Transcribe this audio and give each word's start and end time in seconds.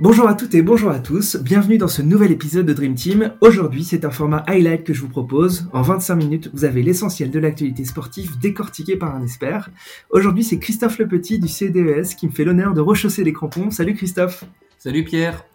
Bonjour 0.00 0.26
à 0.26 0.34
toutes 0.34 0.56
et 0.56 0.62
bonjour 0.62 0.90
à 0.90 0.98
tous, 0.98 1.36
bienvenue 1.36 1.78
dans 1.78 1.86
ce 1.86 2.02
nouvel 2.02 2.32
épisode 2.32 2.66
de 2.66 2.72
Dream 2.72 2.96
Team. 2.96 3.32
Aujourd'hui, 3.40 3.84
c'est 3.84 4.04
un 4.04 4.10
format 4.10 4.42
highlight 4.48 4.82
que 4.82 4.92
je 4.92 5.00
vous 5.00 5.08
propose. 5.08 5.68
En 5.72 5.82
25 5.82 6.16
minutes, 6.16 6.50
vous 6.52 6.64
avez 6.64 6.82
l'essentiel 6.82 7.30
de 7.30 7.38
l'actualité 7.38 7.84
sportive 7.84 8.36
décortiqué 8.40 8.96
par 8.96 9.14
un 9.14 9.22
expert. 9.22 9.70
Aujourd'hui, 10.10 10.42
c'est 10.42 10.58
Christophe 10.58 10.98
Le 10.98 11.06
Petit 11.06 11.38
du 11.38 11.46
CDES 11.46 12.16
qui 12.18 12.26
me 12.26 12.32
fait 12.32 12.42
l'honneur 12.42 12.74
de 12.74 12.80
rechausser 12.80 13.22
les 13.22 13.32
crampons. 13.32 13.70
Salut 13.70 13.94
Christophe 13.94 14.44
Salut 14.84 15.02
Pierre 15.02 15.46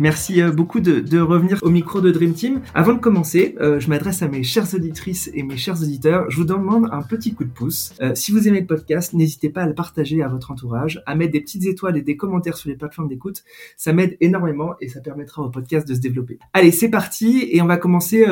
Merci 0.00 0.42
euh, 0.42 0.50
beaucoup 0.50 0.80
de, 0.80 1.20
revenir 1.20 1.60
au 1.62 1.70
micro 1.70 2.00
de 2.00 2.10
Dream 2.10 2.34
Team. 2.34 2.62
Avant 2.74 2.94
de 2.94 2.98
commencer, 2.98 3.54
euh, 3.60 3.78
je 3.78 3.88
m'adresse 3.88 4.22
à 4.22 4.28
mes 4.28 4.42
chères 4.42 4.74
auditrices 4.74 5.30
et 5.34 5.44
mes 5.44 5.56
chers 5.56 5.80
auditeurs. 5.80 6.28
Je 6.30 6.38
vous 6.38 6.44
demande 6.44 6.88
un 6.90 7.02
petit 7.02 7.32
coup 7.32 7.44
de 7.44 7.50
pouce. 7.50 7.94
Euh, 8.00 8.16
si 8.16 8.32
vous 8.32 8.48
aimez 8.48 8.62
le 8.62 8.66
podcast, 8.66 9.12
n'hésitez 9.12 9.50
pas 9.50 9.62
à 9.62 9.66
le 9.66 9.74
partager 9.76 10.20
à 10.20 10.26
votre 10.26 10.50
entourage, 10.50 11.00
à 11.06 11.14
mettre 11.14 11.30
des 11.30 11.40
petites 11.40 11.64
étoiles 11.64 11.96
et 11.96 12.02
des 12.02 12.16
commentaires 12.16 12.56
sur 12.56 12.70
les 12.70 12.76
plateformes 12.76 13.06
d'écoute. 13.06 13.44
Ça 13.76 13.92
m'aide 13.92 14.16
énormément 14.20 14.74
et 14.80 14.88
ça 14.88 15.00
permettra 15.00 15.42
au 15.42 15.48
podcast 15.48 15.86
de 15.86 15.94
se 15.94 16.00
développer. 16.00 16.40
Allez, 16.52 16.72
c'est 16.72 16.90
parti 16.90 17.48
et 17.52 17.62
on 17.62 17.66
va 17.66 17.76
commencer 17.76 18.26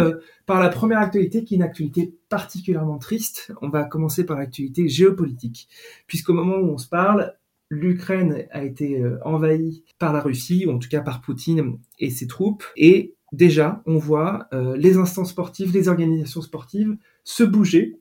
par 0.47 0.59
la 0.59 0.69
première 0.69 0.99
actualité 0.99 1.45
qui 1.45 1.55
est 1.55 1.59
une 1.59 1.63
actualité 1.63 2.13
particulièrement 2.29 2.99
triste. 2.99 3.53
On 3.63 3.69
va 3.69 3.85
commencer 3.85 4.27
par 4.27 4.37
l'actualité 4.37 4.89
géopolitique. 4.89 5.69
Puisqu'au 6.09 6.35
moment 6.35 6.57
où 6.57 6.73
on 6.73 6.79
se 6.79 6.89
parle, 6.89 7.35
l'Ukraine 7.71 8.47
a 8.51 8.65
été 8.65 9.01
euh, 9.01 9.19
envahie 9.25 9.85
par 9.99 10.13
la 10.13 10.21
Russie, 10.21 10.67
ou 10.67 10.73
en 10.73 10.79
tout 10.79 10.89
cas 10.89 11.01
par 11.01 11.21
Poutine 11.21 11.79
et 11.99 12.11
ses 12.11 12.27
troupes, 12.27 12.65
et 12.77 13.15
déjà 13.33 13.83
on 13.87 13.97
voit 13.97 14.49
euh, 14.53 14.77
les 14.77 14.97
instances 14.97 15.31
sportives, 15.31 15.73
les 15.73 15.89
organisations 15.89 16.43
sportives 16.43 16.97
se 17.25 17.45
bouger 17.45 18.01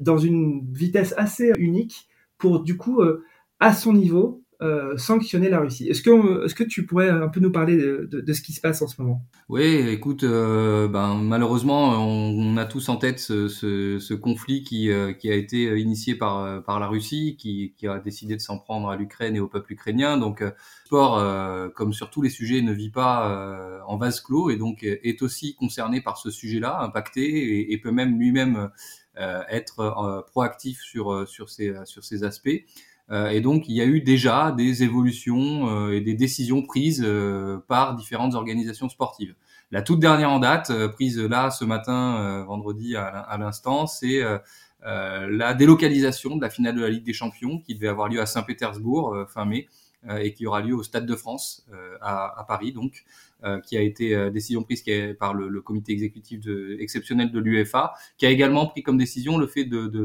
dans 0.00 0.18
une 0.18 0.64
vitesse 0.72 1.14
assez 1.16 1.52
unique 1.58 2.08
pour 2.38 2.60
du 2.60 2.76
coup, 2.76 3.00
euh, 3.00 3.24
à 3.60 3.72
son 3.72 3.92
niveau, 3.92 4.42
euh, 4.62 4.96
sanctionner 4.96 5.48
la 5.48 5.58
Russie. 5.58 5.88
Est-ce 5.88 6.02
que, 6.02 6.62
tu 6.62 6.86
pourrais 6.86 7.08
un 7.08 7.26
peu 7.26 7.40
nous 7.40 7.50
parler 7.50 7.76
de, 7.76 8.32
ce 8.32 8.42
qui 8.42 8.52
se 8.52 8.60
passe 8.60 8.80
en 8.80 8.86
ce 8.86 9.02
moment? 9.02 9.20
Oui, 9.48 9.64
écoute, 9.64 10.22
euh, 10.22 10.86
ben, 10.86 11.16
malheureusement, 11.16 11.94
on, 12.06 12.56
a 12.56 12.64
tous 12.64 12.88
en 12.88 12.96
tête 12.96 13.18
ce, 13.18 14.14
conflit 14.14 14.62
qui, 14.62 14.92
euh, 14.92 15.14
qui 15.14 15.30
a 15.30 15.34
été 15.34 15.76
initié 15.80 16.14
par, 16.14 16.62
par 16.62 16.78
la 16.78 16.86
Russie, 16.86 17.36
qui, 17.36 17.74
a 17.88 17.98
décidé 17.98 18.36
de 18.36 18.40
s'en 18.40 18.58
prendre 18.58 18.88
à 18.88 18.94
l'Ukraine 18.94 19.34
et 19.34 19.40
au 19.40 19.48
peuple 19.48 19.72
ukrainien. 19.72 20.16
Donc, 20.16 20.42
le 20.42 20.52
sport, 20.84 21.72
comme 21.74 21.92
sur 21.92 22.10
tous 22.10 22.22
les 22.22 22.30
sujets, 22.30 22.60
ne 22.60 22.72
vit 22.72 22.90
pas 22.90 23.82
en 23.88 23.96
vase 23.96 24.20
clos 24.20 24.50
et 24.50 24.56
donc 24.56 24.84
est 24.84 25.22
aussi 25.22 25.56
concerné 25.56 26.00
par 26.00 26.18
ce 26.18 26.30
sujet-là, 26.30 26.82
impacté 26.82 27.72
et, 27.72 27.78
peut 27.78 27.90
même 27.90 28.16
lui-même 28.16 28.70
être 29.16 30.24
proactif 30.30 30.82
sur 30.82 31.26
ces 31.48 32.24
aspects. 32.24 32.62
Euh, 33.12 33.28
et 33.28 33.40
donc, 33.40 33.68
il 33.68 33.76
y 33.76 33.80
a 33.80 33.84
eu 33.84 34.00
déjà 34.00 34.52
des 34.52 34.82
évolutions 34.82 35.68
euh, 35.68 35.92
et 35.92 36.00
des 36.00 36.14
décisions 36.14 36.62
prises 36.62 37.02
euh, 37.04 37.58
par 37.68 37.94
différentes 37.94 38.34
organisations 38.34 38.88
sportives. 38.88 39.34
La 39.70 39.82
toute 39.82 40.00
dernière 40.00 40.30
en 40.30 40.38
date, 40.38 40.70
prise 40.88 41.18
là 41.18 41.50
ce 41.50 41.64
matin, 41.64 42.44
vendredi 42.46 42.94
à 42.94 43.38
l'instant, 43.38 43.86
c'est 43.86 44.20
la 44.82 45.54
délocalisation 45.54 46.36
de 46.36 46.42
la 46.42 46.50
finale 46.50 46.74
de 46.74 46.82
la 46.82 46.90
Ligue 46.90 47.04
des 47.04 47.14
Champions 47.14 47.58
qui 47.58 47.74
devait 47.74 47.88
avoir 47.88 48.08
lieu 48.08 48.20
à 48.20 48.26
Saint-Pétersbourg 48.26 49.24
fin 49.30 49.46
mai 49.46 49.68
et 50.18 50.34
qui 50.34 50.46
aura 50.46 50.60
lieu 50.60 50.74
au 50.74 50.82
Stade 50.82 51.06
de 51.06 51.16
France 51.16 51.66
à, 52.02 52.44
Paris 52.46 52.74
qui 53.64 53.76
a 53.76 53.80
été 53.80 54.14
euh, 54.14 54.30
décision 54.30 54.62
prise 54.62 54.84
par 55.18 55.34
le, 55.34 55.48
le, 55.48 55.60
comité 55.60 55.92
exécutif 55.92 56.40
de, 56.40 56.76
exceptionnel 56.80 57.30
de 57.30 57.38
l'UEFA, 57.40 57.94
qui 58.18 58.26
a 58.26 58.30
également 58.30 58.66
pris 58.66 58.82
comme 58.82 58.98
décision 58.98 59.38
le 59.38 59.46
fait 59.46 59.64
de 59.64 59.98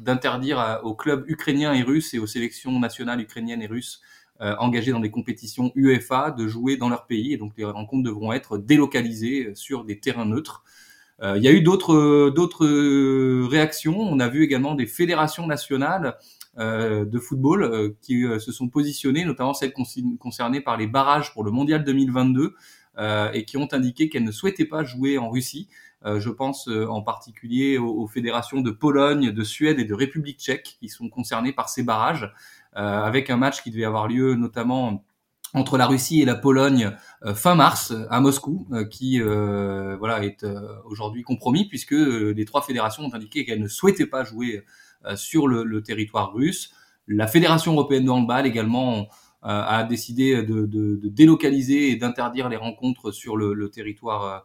d'interdire 0.00 0.80
aux 0.82 0.94
clubs 0.94 1.24
ukrainiens 1.28 1.72
et 1.72 1.82
russes 1.82 2.14
et 2.14 2.18
aux 2.18 2.26
sélections 2.26 2.78
nationales 2.78 3.20
ukrainiennes 3.20 3.62
et 3.62 3.66
russes 3.66 4.00
euh, 4.40 4.54
engagés 4.60 4.92
dans 4.92 5.00
des 5.00 5.10
compétitions 5.10 5.72
UEFA 5.74 6.30
de 6.30 6.46
jouer 6.46 6.76
dans 6.76 6.88
leur 6.88 7.06
pays. 7.06 7.32
Et 7.32 7.36
donc 7.36 7.54
les 7.56 7.64
rencontres 7.64 8.04
devront 8.04 8.32
être 8.32 8.56
délocalisées 8.56 9.50
sur 9.54 9.84
des 9.84 9.98
terrains 9.98 10.26
neutres. 10.26 10.62
Euh, 11.20 11.36
il 11.36 11.42
y 11.42 11.48
a 11.48 11.50
eu 11.52 11.60
d'autres 11.60 12.30
d'autres 12.30 12.64
réactions. 13.48 13.98
On 13.98 14.20
a 14.20 14.28
vu 14.28 14.44
également 14.44 14.76
des 14.76 14.86
fédérations 14.86 15.44
nationales 15.48 16.06
euh, 16.06 16.12
de 16.58 17.18
football 17.18 17.62
euh, 17.62 17.90
qui 18.02 18.24
euh, 18.24 18.38
se 18.38 18.50
sont 18.50 18.68
positionnés, 18.68 19.24
notamment 19.24 19.54
celles 19.54 19.72
concernées 20.18 20.60
par 20.60 20.76
les 20.76 20.86
barrages 20.86 21.32
pour 21.32 21.44
le 21.44 21.50
Mondial 21.50 21.84
2022, 21.84 22.54
et 23.32 23.44
qui 23.44 23.56
ont 23.56 23.68
indiqué 23.70 24.08
qu'elles 24.08 24.24
ne 24.24 24.32
souhaitaient 24.32 24.64
pas 24.64 24.82
jouer 24.82 25.18
en 25.18 25.30
Russie. 25.30 25.68
je 26.04 26.30
pense 26.30 26.66
en 26.66 27.00
particulier 27.00 27.78
aux, 27.78 28.08
fédérations 28.08 28.60
de 28.60 28.72
Pologne, 28.72 29.30
de 29.30 29.44
Suède 29.44 29.78
et 29.78 29.84
de 29.84 29.94
République 29.94 30.40
tchèque 30.40 30.78
qui 30.80 30.88
sont 30.88 31.08
concernées 31.08 31.52
par 31.52 31.68
ces 31.68 31.84
barrages, 31.84 32.34
avec 32.72 33.30
un 33.30 33.36
match 33.36 33.62
qui 33.62 33.70
devait 33.70 33.84
avoir 33.84 34.08
lieu 34.08 34.34
notamment 34.34 35.04
entre 35.54 35.78
la 35.78 35.86
Russie 35.86 36.20
et 36.20 36.24
la 36.24 36.34
Pologne 36.34 36.90
fin 37.36 37.54
mars 37.54 37.94
à 38.10 38.20
Moscou, 38.20 38.66
qui 38.90 39.20
voilà 39.20 40.24
est 40.24 40.44
aujourd'hui 40.84 41.22
compromis 41.22 41.68
puisque 41.68 41.92
les 41.92 42.44
trois 42.46 42.62
fédérations 42.62 43.04
ont 43.04 43.14
indiqué 43.14 43.44
qu'elles 43.44 43.62
ne 43.62 43.68
souhaitaient 43.68 44.06
pas 44.06 44.24
jouer 44.24 44.56
euh, 44.56 44.62
sur 45.16 45.48
le, 45.48 45.82
territoire 45.82 46.32
russe. 46.32 46.72
La 47.06 47.26
Fédération 47.26 47.72
européenne 47.72 48.04
de 48.04 48.10
handball 48.10 48.46
également 48.46 49.08
euh, 49.44 49.62
a 49.64 49.84
décidé 49.84 50.42
de, 50.42 50.98
délocaliser 51.04 51.90
et 51.92 51.96
d'interdire 51.96 52.48
les 52.48 52.56
rencontres 52.56 53.12
sur 53.12 53.36
le, 53.36 53.70
territoire 53.70 54.24
euh, 54.24 54.38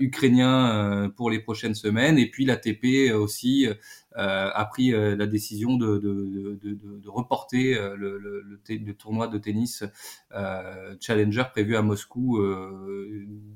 ukrainien 0.00 1.12
pour 1.16 1.30
les 1.30 1.40
prochaines 1.40 1.74
semaines. 1.74 2.18
Et 2.18 2.30
puis 2.30 2.44
l'ATP 2.44 3.12
aussi 3.14 3.68
euh, 4.18 4.50
a 4.54 4.64
pris 4.64 4.94
euh, 4.94 5.14
la 5.14 5.26
décision 5.26 5.76
de, 5.76 5.98
de, 5.98 6.58
de, 6.62 6.74
de 6.74 7.08
reporter 7.08 7.76
euh, 7.76 7.94
le, 7.96 8.16
le, 8.16 8.42
le, 8.42 8.94
tournoi 8.94 9.28
de 9.28 9.36
tennis 9.36 9.84
Challenger 11.00 11.44
prévu 11.52 11.76
à 11.76 11.82
Moscou 11.82 12.40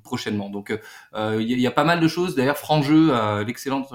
prochainement. 0.03 0.51
Donc 0.51 0.77
il 1.15 1.61
y, 1.61 1.67
a 1.67 1.71
pas 1.71 1.85
mal 1.85 2.01
de 2.01 2.09
choses. 2.09 2.35
D'ailleurs, 2.35 2.59
Frangeux, 2.59 3.13
l'excellente 3.45 3.93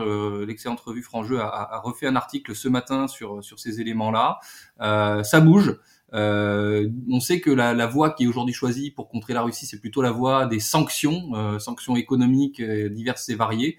l'excellente 0.48 0.80
revue 0.80 1.04
Frangeux 1.04 1.40
a, 1.40 1.48
a, 1.48 1.80
refait 1.80 2.08
un 2.08 2.16
article 2.16 2.56
ce 2.56 2.68
matin 2.68 3.08
sur 3.08 3.44
sur 3.44 3.60
ces 3.60 3.82
éléments-là. 3.82 4.40
ça 4.80 5.40
bouge. 5.40 5.76
Euh, 6.16 6.90
on 7.10 7.20
sait 7.20 7.42
que 7.42 7.52
la, 7.52 7.88
voie 7.88 8.12
qui 8.12 8.24
est 8.24 8.28
aujourd'hui 8.28 8.54
choisie 8.54 8.90
pour 8.90 9.10
contrer 9.10 9.34
la 9.34 9.42
Russie, 9.42 9.66
c'est 9.66 9.80
plutôt 9.80 10.02
la 10.02 10.12
voie 10.12 10.46
des 10.46 10.60
sanctions, 10.60 11.36
euh, 11.36 11.60
sanctions 11.60 11.98
économiques 11.98 12.62
euh, 12.62 12.90
diverses 12.90 13.28
et 13.30 13.36
variées. 13.36 13.78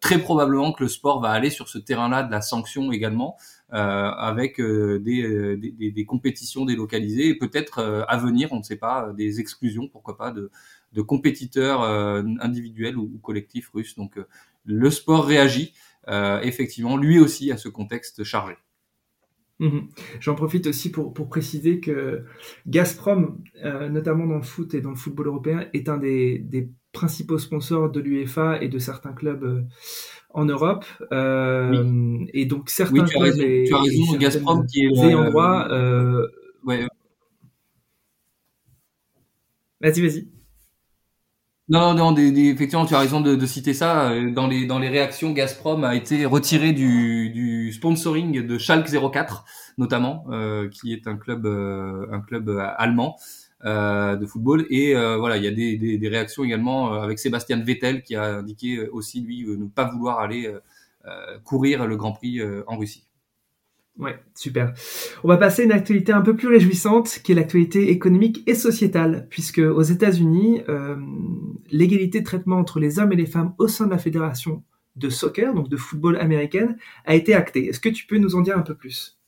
Très 0.00 0.18
probablement 0.18 0.72
que 0.72 0.82
le 0.82 0.88
sport 0.88 1.20
va 1.20 1.30
aller 1.30 1.48
sur 1.48 1.68
ce 1.68 1.78
terrain-là 1.78 2.24
de 2.24 2.32
la 2.32 2.40
sanction 2.40 2.90
également, 2.90 3.36
avec 3.70 4.60
des, 4.60 6.04
compétitions 6.08 6.64
délocalisées 6.64 7.28
et 7.28 7.38
peut-être 7.38 8.04
à 8.08 8.16
venir, 8.16 8.48
on 8.52 8.58
ne 8.58 8.64
sait 8.64 8.74
pas, 8.74 9.12
des 9.16 9.38
exclusions, 9.38 9.86
pourquoi 9.86 10.16
pas, 10.16 10.32
de, 10.32 10.50
de 10.94 11.00
compétiteurs 11.00 11.84
individuels 12.40 12.96
ou, 12.96 13.04
ou, 13.14 13.18
collectifs 13.18 13.68
russes. 13.68 13.94
Donc 13.94 14.18
le 14.64 14.90
sport 14.90 15.24
réagit 15.24 15.74
effectivement 16.08 16.96
lui 16.96 17.20
aussi 17.20 17.52
à 17.52 17.56
ce 17.56 17.68
contexte 17.68 18.24
chargé. 18.24 18.56
Mhm. 19.62 19.88
J'en 20.18 20.34
profite 20.34 20.66
aussi 20.66 20.90
pour, 20.90 21.14
pour, 21.14 21.28
préciser 21.28 21.78
que 21.78 22.24
Gazprom, 22.66 23.38
euh, 23.64 23.88
notamment 23.88 24.26
dans 24.26 24.38
le 24.38 24.42
foot 24.42 24.74
et 24.74 24.80
dans 24.80 24.90
le 24.90 24.96
football 24.96 25.28
européen, 25.28 25.68
est 25.72 25.88
un 25.88 25.98
des, 25.98 26.40
des 26.40 26.68
principaux 26.90 27.38
sponsors 27.38 27.88
de 27.88 28.00
l'UEFA 28.00 28.60
et 28.60 28.68
de 28.68 28.80
certains 28.80 29.12
clubs 29.12 29.44
euh, 29.44 29.62
en 30.30 30.46
Europe. 30.46 30.84
Euh, 31.12 32.18
Et 32.34 32.44
donc 32.46 32.70
certains 32.70 33.04
tu 33.04 33.16
clubs 33.16 33.38
et, 33.38 33.64
tu 33.68 33.74
as 33.74 33.80
raison, 33.80 34.16
Gazprom 34.16 34.66
qui 34.66 34.82
est 34.82 35.14
ouais. 36.64 36.86
Vas-y, 39.80 40.00
vas-y. 40.00 40.28
Non, 41.68 41.94
non, 41.94 42.10
des, 42.10 42.32
des, 42.32 42.48
effectivement, 42.48 42.84
tu 42.84 42.94
as 42.94 42.98
raison 42.98 43.20
de, 43.20 43.36
de, 43.36 43.46
citer 43.46 43.72
ça. 43.74 44.12
Dans 44.32 44.48
les 44.48 44.66
dans 44.66 44.78
les 44.80 44.88
réactions, 44.88 45.32
Gazprom 45.32 45.84
a 45.84 45.94
été 45.94 46.26
retiré 46.26 46.72
du, 46.72 47.30
du 47.30 47.51
sponsoring 47.72 48.46
de 48.46 48.58
Schalke 48.58 48.88
04, 48.88 49.44
notamment, 49.78 50.24
euh, 50.30 50.68
qui 50.68 50.92
est 50.92 51.06
un 51.06 51.16
club 51.16 51.46
euh, 51.46 52.06
un 52.10 52.20
club 52.20 52.48
euh, 52.48 52.66
allemand 52.76 53.16
de 53.64 54.26
football. 54.26 54.66
Et 54.70 54.94
voilà, 54.94 55.36
il 55.36 55.44
y 55.44 55.46
a 55.46 55.52
des, 55.52 56.08
réactions 56.08 56.42
également 56.42 56.94
avec 56.94 57.20
Sébastien 57.20 57.62
Vettel 57.62 58.02
qui 58.02 58.16
a 58.16 58.38
indiqué 58.38 58.88
aussi 58.88 59.20
lui 59.20 59.46
ne 59.46 59.66
pas 59.66 59.84
vouloir 59.84 60.18
aller 60.18 60.52
courir 61.44 61.86
le 61.86 61.96
Grand 61.96 62.10
Prix 62.10 62.40
en 62.66 62.76
Russie. 62.76 63.06
Ouais, 64.00 64.18
super. 64.34 64.74
On 65.22 65.28
va 65.28 65.36
passer 65.36 65.62
à 65.62 65.64
une 65.66 65.70
actualité 65.70 66.10
un 66.10 66.22
peu 66.22 66.34
plus 66.34 66.48
réjouissante, 66.48 67.20
qui 67.22 67.30
est 67.30 67.34
l'actualité 67.36 67.92
économique 67.92 68.42
et 68.48 68.56
sociétale, 68.56 69.28
puisque 69.30 69.58
aux 69.60 69.82
États-Unis, 69.82 70.62
l'égalité 71.70 72.18
de 72.18 72.24
traitement 72.24 72.56
entre 72.56 72.80
les 72.80 72.98
hommes 72.98 73.12
et 73.12 73.16
les 73.16 73.26
femmes 73.26 73.54
au 73.58 73.68
sein 73.68 73.86
de 73.86 73.92
la 73.92 73.98
fédération 73.98 74.64
de 74.96 75.08
soccer, 75.10 75.54
donc 75.54 75.68
de 75.68 75.76
football 75.76 76.18
américaine, 76.18 76.76
a 77.04 77.14
été 77.14 77.34
actée. 77.34 77.68
Est-ce 77.68 77.80
que 77.80 77.88
tu 77.88 78.06
peux 78.06 78.18
nous 78.18 78.34
en 78.34 78.40
dire 78.40 78.56
un 78.56 78.62
peu 78.62 78.74
plus? 78.74 79.18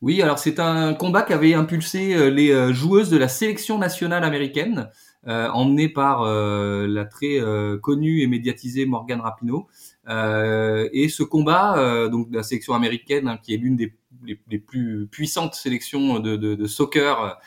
Oui, 0.00 0.22
alors 0.22 0.38
c'est 0.38 0.60
un 0.60 0.94
combat 0.94 1.22
qui 1.22 1.32
avait 1.32 1.54
impulsé 1.54 2.14
euh, 2.14 2.30
les 2.30 2.52
euh, 2.52 2.72
joueuses 2.72 3.10
de 3.10 3.16
la 3.16 3.26
sélection 3.26 3.78
nationale 3.78 4.22
américaine, 4.22 4.90
euh, 5.26 5.48
emmenée 5.48 5.88
par 5.88 6.24
la 6.24 7.04
très 7.04 7.40
connue 7.82 8.22
et 8.22 8.26
médiatisée 8.28 8.86
Morgan 8.86 9.20
Rapinoe. 9.20 9.66
Euh, 10.08 10.88
et 10.92 11.08
ce 11.08 11.22
combat, 11.22 11.76
euh, 11.76 12.08
donc 12.08 12.30
de 12.30 12.36
la 12.36 12.42
sélection 12.42 12.74
américaine, 12.74 13.28
hein, 13.28 13.38
qui 13.42 13.52
est 13.52 13.56
l'une 13.56 13.76
des 13.76 13.94
les, 14.24 14.58
plus 14.58 15.06
puissantes 15.06 15.54
sélections 15.54 16.18
de 16.18 16.66
soccer 16.66 17.38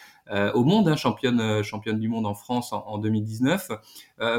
au 0.53 0.63
monde, 0.63 0.87
hein, 0.87 0.95
championne 0.95 1.61
championne 1.63 1.99
du 1.99 2.07
monde 2.07 2.25
en 2.25 2.33
France 2.33 2.71
en, 2.71 2.97
2019, 2.97 3.71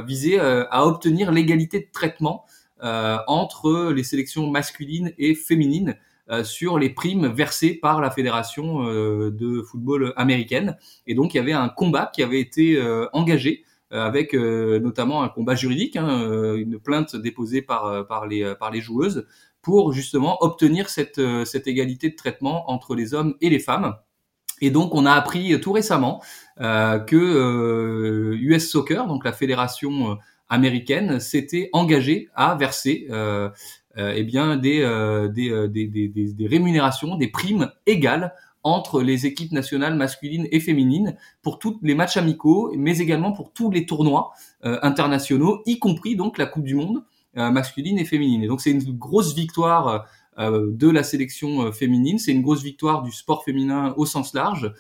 visait 0.07 0.39
à 0.39 0.87
obtenir 0.87 1.31
l'égalité 1.31 1.81
de 1.81 1.89
traitement 1.93 2.47
entre 2.83 3.93
les 3.93 4.03
sélections 4.03 4.51
masculines 4.51 5.13
et 5.19 5.35
féminines 5.35 5.97
sur 6.43 6.79
les 6.79 6.91
primes 6.91 7.29
versées 7.29 7.75
par 7.75 8.01
la 8.01 8.11
fédération 8.11 8.83
de 8.85 9.63
football 9.63 10.13
américaine. 10.17 10.77
Et 11.07 11.15
donc 11.15 11.35
il 11.35 11.37
y 11.37 11.41
avait 11.41 11.53
un 11.53 11.69
combat 11.69 12.11
qui 12.13 12.23
avait 12.23 12.41
été 12.41 12.83
engagé 13.13 13.65
avec 13.91 14.35
notamment 14.35 15.23
un 15.23 15.29
combat 15.29 15.55
juridique, 15.55 15.97
hein, 15.97 16.55
une 16.57 16.81
plainte 16.81 17.15
déposée 17.15 17.63
par 17.63 18.07
par 18.07 18.27
les 18.27 18.55
par 18.59 18.71
les 18.71 18.81
joueuses 18.81 19.27
pour 19.63 19.93
justement 19.93 20.43
obtenir 20.43 20.91
cette, 20.91 21.19
euh, 21.19 21.45
cette 21.45 21.67
égalité 21.67 22.11
de 22.11 22.17
traitement 22.17 22.71
entre 22.71 22.95
les 22.95 23.15
hommes 23.15 23.37
et 23.41 23.49
les 23.49 23.61
femmes. 23.61 23.95
Et 24.61 24.71
donc, 24.71 24.95
on 24.95 25.07
a 25.07 25.13
appris 25.13 25.59
tout 25.61 25.73
récemment 25.73 26.23
euh, 26.61 26.99
que 26.99 27.17
euh, 27.17 28.37
US 28.41 28.71
Soccer, 28.71 29.07
donc 29.07 29.25
la 29.25 29.33
fédération 29.33 30.13
euh, 30.13 30.15
américaine, 30.53 31.19
s'était 31.19 31.69
engagée 31.73 32.29
à 32.35 32.55
verser 32.55 33.07
euh, 33.11 33.51
eh 33.97 34.23
bien 34.23 34.57
des, 34.57 34.81
des, 35.35 35.69
des, 35.69 36.09
des, 36.09 36.33
des 36.33 36.47
rémunérations, 36.47 37.17
des 37.17 37.29
primes 37.29 37.71
égales 37.87 38.35
entre 38.63 39.03
les 39.03 39.27
équipes 39.27 39.53
nationales 39.53 39.97
masculines 39.97 40.47
et 40.53 40.61
féminines 40.61 41.17
pour 41.43 41.59
tous 41.59 41.79
les 41.83 41.95
matchs 41.95 42.17
amicaux, 42.17 42.73
mais 42.77 42.99
également 42.99 43.33
pour 43.33 43.53
tous 43.53 43.71
les 43.71 43.85
tournois 43.85 44.33
internationaux, 44.63 45.63
y 45.67 45.79
compris 45.79 46.17
donc 46.17 46.39
la 46.39 46.47
Coupe 46.47 46.65
du 46.65 46.77
Monde. 46.77 47.03
Euh, 47.39 47.51
masculine 47.51 47.99
et 47.99 48.05
féminine. 48.05 48.45
Et 48.45 48.47
donc 48.47 48.61
c'est 48.61 48.73
une 48.73 48.99
grosse 48.99 49.35
victoire 49.35 50.07
euh, 50.39 50.71
de 50.71 50.91
la 50.91 51.03
sélection 51.03 51.63
euh, 51.63 51.73
féminine, 51.73 52.19
c'est 52.19 52.31
une 52.31 52.43
grosse 52.43 52.63
victoire 52.63 53.03
du 53.03 53.11
sport 53.11 53.43
féminin 53.43 53.95
au 53.97 54.05
sens 54.05 54.35
large, 54.35 54.71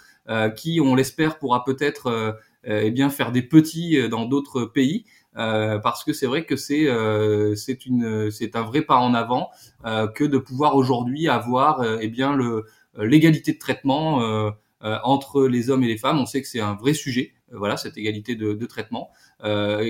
qui, 0.57 0.79
on 0.81 0.95
l'espère, 0.95 1.39
pourra 1.41 1.65
peut-être 1.65 2.39
eh 2.63 2.93
bien 2.93 3.11
faire 3.11 3.33
des 3.33 3.43
petits 3.43 4.09
dans 4.09 4.25
d'autres 4.25 4.65
pays. 4.65 5.05
Euh, 5.39 5.79
parce 5.79 6.05
que 6.05 6.13
c'est 6.13 6.27
vrai 6.27 6.45
que 6.45 6.57
c'est 6.57 6.87
euh, 6.89 7.55
c'est 7.55 7.87
une 7.87 8.31
c'est 8.31 8.55
un 8.55 8.63
vrai 8.63 8.83
pas 8.83 8.97
en 8.97 9.15
avant 9.15 9.49
euh, 9.87 10.07
que 10.07 10.25
de 10.25 10.37
pouvoir 10.37 10.77
aujourd'hui 10.77 11.29
avoir 11.29 11.83
eh 12.01 12.09
bien 12.09 12.37
le 12.37 12.67
l'égalité 12.99 13.53
de 13.53 13.59
traitement 13.59 14.21
entre 14.83 15.47
les 15.47 15.71
hommes 15.71 15.83
et 15.83 15.89
les 15.89 15.97
femmes. 15.97 16.19
On 16.19 16.27
sait 16.27 16.43
que 16.43 16.49
c'est 16.49 16.61
un 16.61 16.75
vrai 16.75 16.93
sujet, 16.93 17.33
voilà 17.51 17.79
cette 17.79 17.97
égalité 17.97 18.35
de, 18.35 18.53
de 18.53 18.67
traitement 18.67 19.11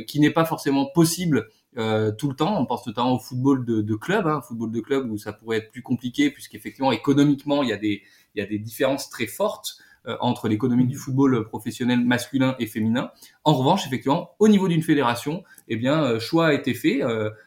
qui 0.07 0.21
n'est 0.21 0.31
pas 0.31 0.45
forcément 0.45 0.87
possible 0.95 1.49
euh, 1.79 2.13
tout 2.13 2.29
le 2.29 2.37
temps. 2.37 2.61
On 2.61 2.67
pense 2.67 2.87
notamment 2.87 3.15
au 3.15 3.19
football 3.19 3.65
de, 3.65 3.81
de 3.81 3.95
club, 3.95 4.27
hein, 4.27 4.43
football 4.47 4.71
de 4.71 4.81
club 4.81 5.11
où 5.11 5.17
ça 5.17 5.33
pourrait 5.33 5.59
être 5.59 5.71
plus 5.71 5.83
compliqué 5.83 6.31
puisqu'effectivement 6.31 6.93
économiquement 6.93 7.63
il 7.63 7.71
y 7.71 7.73
a 7.73 7.79
des 7.79 8.03
il 8.35 8.41
y 8.41 8.43
a 8.43 8.47
des 8.47 8.59
différences 8.59 9.09
très 9.11 9.27
fortes 9.27 9.77
euh, 9.77 9.92
entre 10.21 10.49
l'économie 10.49 10.87
du 10.87 10.97
football 10.97 11.45
professionnel 11.45 12.05
masculin 12.05 12.57
et 12.59 12.67
féminin. 12.67 13.11
En 13.45 13.55
revanche, 13.55 13.87
effectivement, 13.87 14.33
au 14.39 14.49
niveau 14.49 14.69
d'une 14.69 14.83
fédération, 14.83 15.45
eh 15.69 15.77
bien, 15.77 16.03
euh, 16.03 16.19
choix 16.19 16.49
a 16.49 16.53
été 16.55 16.75
fait, 16.75 17.03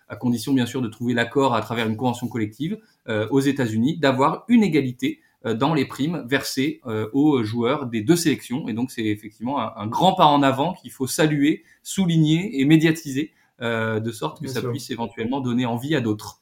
à 0.07 0.15
condition 0.15 0.53
bien 0.53 0.65
sûr 0.65 0.81
de 0.81 0.87
trouver 0.87 1.13
l'accord 1.13 1.53
à 1.53 1.61
travers 1.61 1.87
une 1.87 1.97
convention 1.97 2.27
collective 2.27 2.77
aux 3.07 3.39
États-Unis, 3.39 3.97
d'avoir 3.97 4.45
une 4.47 4.63
égalité 4.63 5.19
dans 5.43 5.75
les 5.75 5.85
primes 5.85 6.23
versées 6.27 6.81
aux 7.13 7.43
joueurs 7.43 7.85
des 7.85 8.01
deux 8.01 8.15
sélections. 8.15 8.67
Et 8.67 8.73
donc, 8.73 8.91
c'est 8.91 9.05
effectivement 9.05 9.59
un, 9.59 9.73
un, 9.75 9.87
grand 9.87 10.13
pas 10.15 10.25
en 10.25 10.41
avant 10.41 10.73
qu'il 10.73 10.91
faut 10.91 11.07
saluer, 11.07 11.63
souligner 11.83 12.59
et 12.59 12.65
médiatiser 12.65 13.33
euh, 13.61 14.01
de 14.01 14.11
sorte 14.11 14.41
que 14.41 14.49
ça 14.49 14.61
puisse 14.61 14.91
éventuellement 14.91 15.39
donner 15.39 15.65
envie 15.65 15.95
à 15.95 16.01
d'autres. 16.01 16.41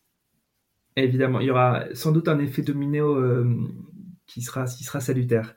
Évidemment, 0.95 1.41
il 1.41 1.45
y 1.45 1.51
aura 1.51 1.83
sans 1.93 2.11
doute 2.11 2.27
un 2.27 2.39
effet 2.39 2.63
domino 2.63 3.15
euh, 3.15 3.55
qui 4.25 4.41
sera, 4.41 4.65
qui 4.65 4.83
sera 4.83 4.99
salutaire. 4.99 5.53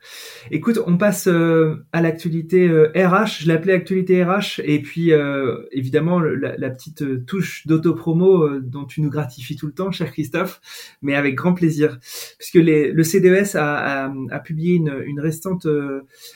Écoute, 0.51 0.79
on 0.85 0.97
passe 0.97 1.27
euh, 1.27 1.85
à 1.93 2.01
l'actualité 2.01 2.67
RH. 2.69 2.97
Euh, 2.97 3.25
Je 3.25 3.47
l'appelais 3.47 3.73
actualité 3.73 4.23
RH. 4.23 4.61
Et 4.63 4.81
puis, 4.81 5.13
euh, 5.13 5.63
évidemment, 5.71 6.19
la, 6.19 6.69
petite 6.69 7.25
touche 7.25 7.65
d'autopromo 7.65 8.59
dont 8.59 8.85
tu 8.85 9.01
nous 9.01 9.09
gratifies 9.09 9.55
tout 9.55 9.67
le 9.67 9.73
temps, 9.73 9.91
cher 9.91 10.11
Christophe, 10.11 10.59
mais 11.01 11.15
avec 11.15 11.35
grand 11.35 11.53
plaisir. 11.53 11.97
Puisque 12.37 12.55
les, 12.55 12.91
le 12.91 13.03
CDES 13.03 13.55
a, 13.55 14.11
a, 14.31 14.39
publié 14.39 14.75
une, 14.75 15.01
une 15.05 15.19
restante 15.19 15.65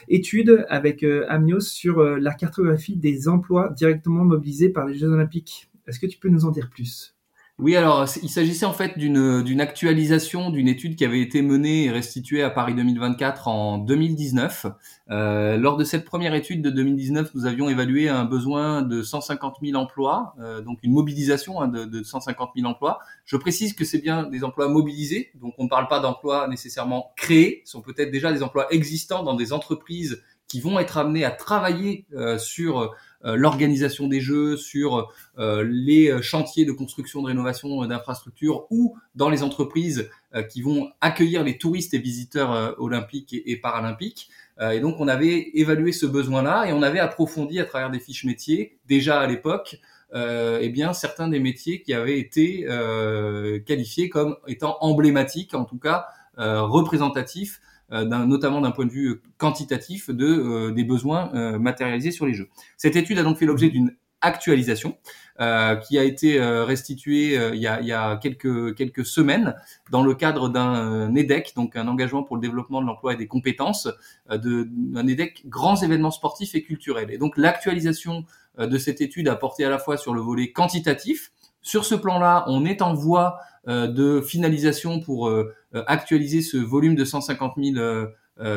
étude 0.08 0.66
avec 0.70 1.04
Amnios 1.28 1.60
sur 1.60 2.02
la 2.02 2.34
cartographie 2.34 2.96
des 2.96 3.28
emplois 3.28 3.70
directement 3.76 4.24
mobilisés 4.24 4.70
par 4.70 4.86
les 4.86 4.96
Jeux 4.96 5.10
Olympiques. 5.10 5.70
Est-ce 5.88 6.00
que 6.00 6.08
tu 6.08 6.18
peux 6.18 6.30
nous 6.30 6.46
en 6.46 6.52
dire 6.52 6.70
plus? 6.70 7.16
Oui, 7.62 7.76
alors 7.76 8.08
il 8.24 8.30
s'agissait 8.30 8.66
en 8.66 8.74
fait 8.74 8.98
d'une 8.98 9.62
actualisation 9.62 10.50
d'une 10.50 10.68
étude 10.68 10.96
qui 10.96 11.06
avait 11.06 11.22
été 11.22 11.44
menée 11.44 11.86
et 11.86 11.92
restituée 11.92 12.42
à 12.42 12.50
Paris 12.50 12.74
2024 12.74 13.48
en 13.48 13.78
2019. 13.78 14.66
Euh, 15.12 15.58
lors 15.58 15.78
de 15.78 15.84
cette 15.84 16.04
première 16.04 16.34
étude 16.34 16.64
de 16.64 16.72
2019, 16.72 17.36
nous 17.36 17.46
avions 17.46 17.70
évalué 17.70 18.10
un 18.10 18.26
besoin 18.26 18.82
de 18.82 19.04
150 19.04 19.58
000 19.62 19.80
emplois, 19.80 20.34
euh, 20.40 20.62
donc 20.62 20.80
une 20.82 20.92
mobilisation 20.92 21.62
hein, 21.62 21.68
de, 21.68 21.86
de 21.86 22.02
150 22.02 22.50
000 22.56 22.68
emplois. 22.68 22.98
Je 23.26 23.38
précise 23.38 23.74
que 23.74 23.86
c'est 23.86 24.00
bien 24.00 24.24
des 24.24 24.44
emplois 24.44 24.68
mobilisés, 24.68 25.32
donc 25.40 25.54
on 25.60 25.66
ne 25.66 25.70
parle 25.70 25.88
pas 25.88 26.00
d'emplois 26.00 26.48
nécessairement 26.48 27.12
créés, 27.16 27.62
ce 27.66 27.74
sont 27.74 27.82
peut-être 27.82 28.10
déjà 28.10 28.34
des 28.34 28.42
emplois 28.42 28.74
existants 28.74 29.22
dans 29.22 29.36
des 29.36 29.54
entreprises 29.54 30.24
qui 30.48 30.62
vont 30.62 30.80
être 30.80 30.98
amenés 30.98 31.26
à 31.26 31.32
travailler 31.32 32.06
euh, 32.14 32.40
sur 32.40 32.94
l'organisation 33.24 34.08
des 34.08 34.22
jeux, 34.22 34.58
sur 34.58 35.12
euh, 35.38 35.64
les 35.68 36.22
chantiers 36.22 36.66
de 36.66 36.72
construction, 36.72 37.22
de 37.22 37.28
rénovation 37.28 37.86
d'infrastructures 37.86 38.66
ou 38.70 38.98
dans 39.16 39.30
les 39.30 39.44
entreprises 39.44 40.10
euh, 40.34 40.44
qui 40.44 40.62
vont 40.62 40.90
accueillir 41.02 41.44
les 41.44 41.58
touristes 41.58 41.94
et 41.94 42.00
visiteurs 42.00 42.76
olympiques 42.80 43.36
et, 43.46 43.58
paralympiques. 43.58 44.30
et 44.62 44.80
donc 44.80 44.96
on 45.00 45.08
avait 45.08 45.52
évalué 45.54 45.92
ce 45.92 46.06
besoin-là 46.06 46.66
et 46.66 46.74
on 46.74 46.82
avait 46.82 47.00
approfondi 47.00 47.60
à 47.60 47.66
travers 47.66 47.90
des 47.90 48.00
fiches 48.00 48.26
métiers 48.26 48.78
déjà 48.88 49.20
à 49.20 49.28
l'époque 49.28 49.80
euh, 50.14 50.60
eh 50.62 50.70
bien 50.70 50.94
certains 50.94 51.30
des 51.30 51.40
métiers 51.40 51.82
qui 51.82 51.94
avaient 51.94 52.20
été 52.20 52.66
euh, 52.68 53.60
qualifiés 53.60 54.10
comme 54.10 54.36
étant 54.46 54.78
emblématiques, 54.82 55.54
en 55.54 55.64
tout 55.64 55.78
cas 55.78 56.08
euh, 56.38 56.64
représentatifs 56.64 57.62
euh, 57.62 57.71
notamment 57.92 58.62
d'un 58.62 58.72
point 58.72 58.86
de 58.86 58.92
vue 58.92 59.22
quantitatif 59.38 60.10
de 60.10 60.26
euh, 60.26 60.72
des 60.72 60.84
besoins 60.84 61.32
euh, 61.34 61.60
matérialisés 61.60 62.12
sur 62.12 62.26
les 62.26 62.34
jeux. 62.34 62.50
Cette 62.78 62.96
étude 62.96 63.20
a 63.20 63.24
donc 63.24 63.38
fait 63.38 63.46
l'objet 63.46 63.70
d'une 63.70 63.96
actualisation 64.22 64.98
euh, 65.40 65.76
qui 65.76 65.98
a 65.98 66.04
été 66.04 66.40
restituée 66.40 67.34
il, 67.54 67.60
y 67.60 67.66
a, 67.66 67.82
il, 67.82 67.88
y 67.88 67.92
a, 67.92 68.18
quelques 68.18 68.76
quelques 68.76 69.06
semaines 69.06 69.56
dans 69.90 70.04
le 70.04 70.14
cadre 70.14 70.48
d'un 70.48 71.14
EDEC, 71.16 71.54
donc 71.56 71.76
un 71.76 71.88
engagement 71.88 72.24
pour 72.24 72.36
le 72.36 72.42
développement 72.42 72.82
de 72.82 72.86
l'emploi 72.86 73.14
et 73.14 73.16
des 73.16 73.28
compétences, 73.28 73.88
de 74.30 74.70
un 74.96 75.08
EDEC 75.08 75.48
grands 75.48 75.82
événements 75.82 76.12
sportifs 76.12 76.54
et 76.54 76.62
culturels. 76.62 77.10
Et 77.12 77.18
donc 77.18 77.36
l'actualisation 77.36 78.26
de 78.60 78.78
cette 78.78 79.02
étude 79.02 79.28
a 79.28 79.36
porté 79.36 79.66
à 79.66 79.72
la 79.72 79.80
fois 79.80 79.98
sur 79.98 80.14
le 80.14 80.22
volet 80.22 80.52
quantitatif. 80.52 81.32
Sur 81.64 81.86
ce 81.86 81.96
plan-là, 81.96 82.44
on 82.48 82.66
est 82.66 82.82
en 82.82 82.94
voie 82.94 83.38
euh, 83.38 83.51
de 83.68 84.22
finalisation 84.22 85.00
pour 85.00 85.28
euh, 85.28 85.54
euh, 85.76 85.84
actualiser 85.88 86.42
ce 86.42 86.58
volume 86.58 86.96
de 86.96 87.06
150 87.06 87.54
000 87.58 88.08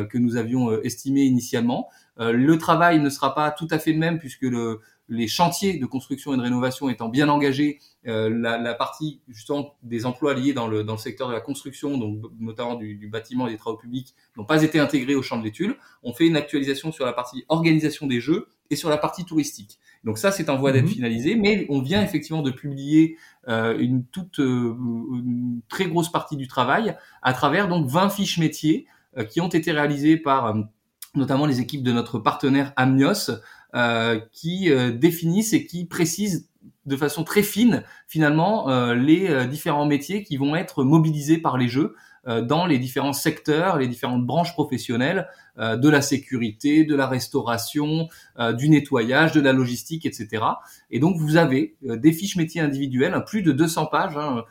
que 0.08 0.16
nous 0.16 0.37
avions 0.37 0.80
estimé 0.80 1.25
initialement. 1.25 1.90
le 2.16 2.56
travail 2.56 3.00
ne 3.00 3.11
sera 3.11 3.34
pas 3.34 3.50
tout 3.50 3.68
à 3.70 3.78
fait 3.78 3.92
le 3.92 3.99
même 3.99 4.18
puisque 4.18 4.44
le, 4.44 4.80
les 5.08 5.28
chantiers 5.28 5.76
de 5.78 5.87
construction 5.87 6.32
et 6.32 6.37
de 6.37 6.42
rénovation 6.42 6.88
étant 6.88 7.08
bien 7.08 7.28
engagés, 7.28 7.78
euh, 8.06 8.30
la, 8.30 8.58
la, 8.58 8.75
partie 8.75 9.20
justement 9.28 9.76
des 9.82 10.06
emplois 10.06 10.34
liés 10.34 10.52
dans 10.52 10.66
le, 10.66 10.82
dans 10.84 10.94
le 10.94 10.99
secteur 10.99 11.28
de 11.28 11.34
la 11.34 11.40
construction, 11.40 11.99
donc 11.99 12.23
notamment 12.38 12.75
du, 12.75 12.94
du 12.94 13.08
bâtiment 13.08 13.46
et 13.46 13.52
des 13.52 13.58
travaux 13.58 13.76
publics, 13.76 14.14
n'ont 14.37 14.44
pas 14.44 14.62
été 14.62 14.78
intégrés 14.78 15.14
au 15.14 15.23
champ 15.23 15.38
de 15.38 15.44
l'étude. 15.44 15.76
On 16.02 16.14
fait 16.14 16.26
une 16.26 16.37
actualisation 16.37 16.90
sur 16.90 17.04
la 17.04 17.12
partie 17.12 17.44
organisation 17.49 18.06
des 18.06 18.20
jeux 18.20 18.49
et 18.70 18.76
sur 18.76 18.88
la 18.88 18.96
partie 18.96 19.25
touristique. 19.25 19.78
Donc 20.04 20.18
ça, 20.18 20.30
c'est 20.30 20.49
en 20.49 20.56
voie 20.56 20.73
d'être 20.73 20.84
mhm. 20.84 20.90
finalisé, 20.90 21.34
mais 21.34 21.66
on 21.68 21.80
vient 21.80 22.02
effectivement 22.02 22.42
de 22.42 22.50
publier 22.50 23.16
euh, 23.16 23.33
une 23.46 24.04
toute 24.04 24.40
euh, 24.40 24.74
une 25.12 25.60
très 25.68 25.86
grosse 25.86 26.10
partie 26.10 26.36
du 26.36 26.48
travail 26.48 26.96
à 27.22 27.32
travers 27.32 27.68
donc 27.68 27.86
20 27.86 28.08
fiches 28.10 28.38
métiers 28.38 28.86
euh, 29.16 29.24
qui 29.24 29.40
ont 29.40 29.48
été 29.48 29.72
réalisées 29.72 30.16
par 30.16 30.46
euh, 30.46 30.62
notamment 31.14 31.46
les 31.46 31.60
équipes 31.60 31.82
de 31.82 31.92
notre 31.92 32.18
partenaire 32.18 32.72
Amnios, 32.76 33.30
qui 34.32 34.70
définissent 34.94 35.52
et 35.52 35.66
qui 35.66 35.84
précisent 35.84 36.48
de 36.86 36.96
façon 36.96 37.22
très 37.22 37.42
fine 37.42 37.84
finalement 38.08 38.68
les 38.92 39.46
différents 39.46 39.86
métiers 39.86 40.24
qui 40.24 40.36
vont 40.36 40.56
être 40.56 40.82
mobilisés 40.82 41.38
par 41.38 41.56
les 41.56 41.68
jeux 41.68 41.94
euh, 42.26 42.40
dans 42.40 42.64
les 42.64 42.78
différents 42.78 43.12
secteurs, 43.12 43.78
les 43.78 43.86
différentes 43.86 44.24
branches 44.24 44.54
professionnelles 44.54 45.18
euh, 45.18 45.43
de 45.58 45.88
la 45.88 46.02
sécurité, 46.02 46.84
de 46.84 46.94
la 46.94 47.06
restauration, 47.06 48.08
euh, 48.38 48.52
du 48.52 48.68
nettoyage, 48.68 49.32
de 49.32 49.40
la 49.40 49.52
logistique, 49.52 50.06
etc. 50.06 50.44
Et 50.90 50.99
donc 50.99 51.16
vous 51.16 51.37
avez 51.37 51.76
des 51.82 52.12
fiches 52.12 52.37
métiers 52.37 52.61
individuelles, 52.61 53.14
plus 53.26 53.42
de 53.42 53.52
200 53.52 53.87
pages, 53.87 54.16
hein, 54.16 54.44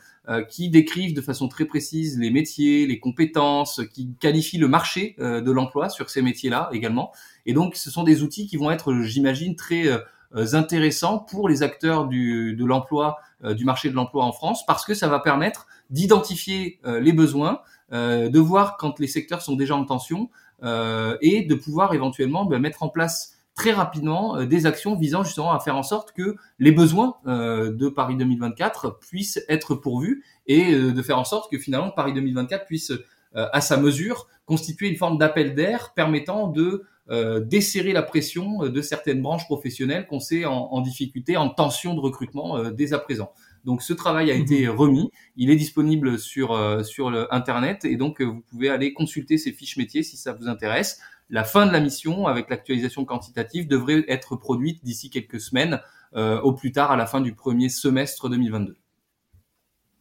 qui 0.48 0.70
décrivent 0.70 1.14
de 1.14 1.20
façon 1.20 1.48
très 1.48 1.66
précise 1.66 2.18
les 2.18 2.30
métiers, 2.30 2.86
les 2.86 2.98
compétences, 2.98 3.82
qui 3.92 4.14
qualifient 4.18 4.58
le 4.58 4.68
marché 4.68 5.16
de 5.18 5.50
l'emploi 5.50 5.90
sur 5.90 6.08
ces 6.08 6.22
métiers-là 6.22 6.70
également. 6.72 7.12
Et 7.44 7.52
donc 7.52 7.76
ce 7.76 7.90
sont 7.90 8.04
des 8.04 8.22
outils 8.22 8.46
qui 8.46 8.56
vont 8.56 8.70
être, 8.70 8.94
j'imagine, 9.02 9.54
très 9.54 9.86
intéressants 10.32 11.18
pour 11.18 11.48
les 11.48 11.62
acteurs 11.62 12.06
du, 12.06 12.56
de 12.56 12.64
l'emploi, 12.64 13.18
du 13.42 13.66
marché 13.66 13.90
de 13.90 13.94
l'emploi 13.94 14.24
en 14.24 14.32
France, 14.32 14.64
parce 14.64 14.86
que 14.86 14.94
ça 14.94 15.08
va 15.08 15.20
permettre 15.20 15.66
d'identifier 15.90 16.80
euh, 16.84 17.00
les 17.00 17.12
besoins, 17.12 17.52
euh, 17.52 17.60
de 17.90 18.38
voir 18.38 18.76
quand 18.76 18.98
les 18.98 19.06
secteurs 19.06 19.42
sont 19.42 19.56
déjà 19.56 19.76
en 19.76 19.84
tension, 19.84 20.30
et 20.62 21.42
de 21.42 21.54
pouvoir 21.54 21.94
éventuellement 21.94 22.44
ben, 22.44 22.58
mettre 22.58 22.82
en 22.82 22.88
place 22.88 23.36
très 23.54 23.72
rapidement 23.72 24.42
des 24.44 24.66
actions 24.66 24.96
visant 24.96 25.22
justement 25.22 25.52
à 25.52 25.60
faire 25.60 25.76
en 25.76 25.82
sorte 25.82 26.12
que 26.12 26.36
les 26.58 26.72
besoins 26.72 27.16
de 27.26 27.88
Paris 27.88 28.16
2024 28.16 28.98
puissent 28.98 29.40
être 29.48 29.74
pourvus 29.74 30.24
et 30.46 30.74
de 30.74 31.02
faire 31.02 31.18
en 31.18 31.24
sorte 31.24 31.50
que 31.50 31.58
finalement 31.58 31.90
Paris 31.90 32.14
2024 32.14 32.66
puisse 32.66 32.92
à 33.34 33.60
sa 33.60 33.76
mesure 33.76 34.26
constituer 34.46 34.88
une 34.88 34.96
forme 34.96 35.18
d'appel 35.18 35.54
d'air 35.54 35.92
permettant 35.94 36.48
de 36.48 36.84
euh, 37.10 37.40
desserrer 37.40 37.92
la 37.92 38.02
pression 38.02 38.60
de 38.66 38.80
certaines 38.80 39.20
branches 39.20 39.44
professionnelles 39.44 40.06
qu'on 40.06 40.20
sait 40.20 40.46
en, 40.46 40.54
en, 40.54 40.80
difficulté, 40.80 41.36
en 41.36 41.50
tension 41.50 41.92
de 41.92 42.00
recrutement 42.00 42.56
euh, 42.56 42.70
dès 42.70 42.94
à 42.94 42.98
présent. 42.98 43.32
Donc 43.64 43.82
ce 43.82 43.92
travail 43.92 44.30
a 44.30 44.34
été 44.34 44.66
mhm. 44.66 44.76
remis, 44.76 45.10
il 45.36 45.50
est 45.50 45.56
disponible 45.56 46.18
sur 46.18 46.52
euh, 46.52 46.82
sur 46.82 47.10
le 47.10 47.32
internet 47.34 47.84
et 47.84 47.96
donc 47.96 48.20
vous 48.20 48.42
pouvez 48.42 48.68
aller 48.68 48.92
consulter 48.92 49.38
ces 49.38 49.52
fiches 49.52 49.76
métiers 49.76 50.02
si 50.02 50.16
ça 50.16 50.32
vous 50.32 50.48
intéresse. 50.48 51.00
La 51.30 51.44
fin 51.44 51.66
de 51.66 51.72
la 51.72 51.80
mission 51.80 52.26
avec 52.26 52.50
l'actualisation 52.50 53.04
quantitative 53.04 53.66
devrait 53.66 54.04
être 54.08 54.36
produite 54.36 54.84
d'ici 54.84 55.08
quelques 55.08 55.40
semaines, 55.40 55.80
au 56.14 56.52
plus 56.52 56.70
tard 56.70 56.92
à 56.92 56.96
la 56.96 57.06
fin 57.06 57.22
du 57.22 57.34
premier 57.34 57.70
semestre 57.70 58.28
2022. 58.28 58.76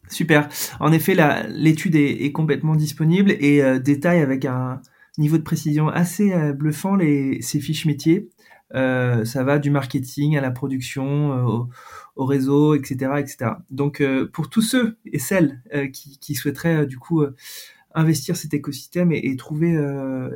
Super. 0.10 0.50
En 0.79 0.91
effet, 0.91 1.15
l'étude 1.50 1.96
est, 1.96 2.25
est, 2.25 2.32
complètement 2.32 2.75
disponible 2.75 3.32
et 3.32 3.63
euh, 3.63 3.79
détaille 3.79 4.20
avec 4.20 4.46
un 4.46 4.82
niveau 5.17 5.38
de 5.38 5.43
précision 5.43 5.88
assez 5.89 6.34
euh, 6.34 6.53
bluffant 6.53 6.96
les, 6.96 7.41
ces 7.41 7.60
fiches 7.60 7.86
métiers. 7.86 8.29
Euh, 8.75 9.24
ça 9.24 9.43
va 9.43 9.60
du 9.60 9.70
marketing 9.70 10.36
à 10.38 10.41
la 10.41 10.51
production, 10.51 11.34
euh, 11.34 11.43
au, 11.43 11.70
au, 12.15 12.25
réseau, 12.25 12.75
etc., 12.75 13.12
etc. 13.20 13.51
Donc, 13.70 14.01
euh, 14.01 14.29
pour 14.32 14.50
tous 14.50 14.62
ceux 14.62 14.98
et 15.05 15.20
celles 15.20 15.62
qui, 15.91 16.36
souhaiteraient 16.36 16.86
du 16.88 16.98
coup 16.98 17.24
investir 17.93 18.36
cet 18.36 18.53
écosystème 18.53 19.12
et, 19.12 19.36
trouver 19.36 19.74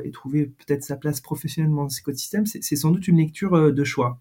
et 0.04 0.10
trouver 0.10 0.46
peut-être 0.46 0.84
sa 0.84 0.96
place 0.96 1.20
professionnellement 1.20 1.84
dans 1.84 1.88
cet 1.88 2.02
écosystème, 2.02 2.46
c'est 2.46 2.76
sans 2.76 2.90
doute 2.90 3.08
une 3.08 3.18
lecture 3.18 3.72
de 3.72 3.84
choix. 3.84 4.20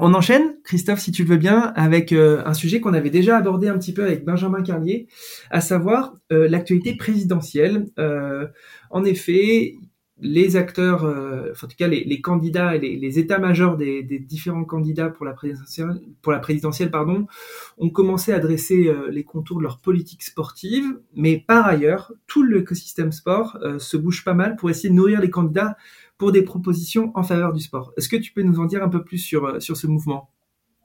On 0.00 0.14
enchaîne, 0.14 0.54
Christophe, 0.62 1.00
si 1.00 1.10
tu 1.10 1.24
le 1.24 1.30
veux 1.30 1.36
bien, 1.36 1.72
avec 1.74 2.12
un 2.12 2.54
sujet 2.54 2.80
qu'on 2.80 2.94
avait 2.94 3.10
déjà 3.10 3.36
abordé 3.36 3.68
un 3.68 3.76
petit 3.78 3.92
peu 3.92 4.04
avec 4.04 4.24
Benjamin 4.24 4.62
Carlier, 4.62 5.06
à 5.50 5.60
savoir 5.60 6.14
l'actualité 6.30 6.96
présidentielle. 6.96 7.86
En 8.90 9.04
effet, 9.04 9.74
les 10.20 10.56
acteurs, 10.56 11.04
en 11.04 11.66
tout 11.66 11.76
cas 11.76 11.88
les, 11.88 12.20
candidats 12.20 12.76
et 12.76 12.78
les, 12.78 13.18
états-majors 13.18 13.76
des, 13.76 14.02
différents 14.02 14.64
candidats 14.64 15.10
pour 15.10 15.24
la 15.24 15.32
présidentielle, 15.32 16.90
pardon, 16.90 17.26
ont 17.78 17.90
commencé 17.90 18.32
à 18.32 18.38
dresser 18.38 18.92
les 19.10 19.24
contours 19.24 19.58
de 19.58 19.62
leur 19.62 19.78
politique 19.78 20.22
sportive, 20.22 20.98
mais 21.14 21.44
par 21.46 21.66
ailleurs, 21.66 22.12
tout 22.26 22.42
l'écosystème 22.42 23.12
sport 23.12 23.58
se 23.78 23.96
bouge 23.96 24.24
pas 24.24 24.34
mal 24.34 24.56
pour 24.56 24.70
essayer 24.70 24.88
de 24.88 24.94
nourrir 24.94 25.20
les 25.20 25.30
candidats 25.30 25.76
pour 26.18 26.32
des 26.32 26.42
propositions 26.42 27.12
en 27.14 27.22
faveur 27.22 27.52
du 27.52 27.60
sport. 27.60 27.92
Est-ce 27.96 28.08
que 28.08 28.16
tu 28.16 28.32
peux 28.32 28.42
nous 28.42 28.58
en 28.58 28.66
dire 28.66 28.82
un 28.82 28.88
peu 28.88 29.04
plus 29.04 29.18
sur, 29.18 29.46
euh, 29.46 29.60
sur 29.60 29.76
ce 29.76 29.86
mouvement? 29.86 30.30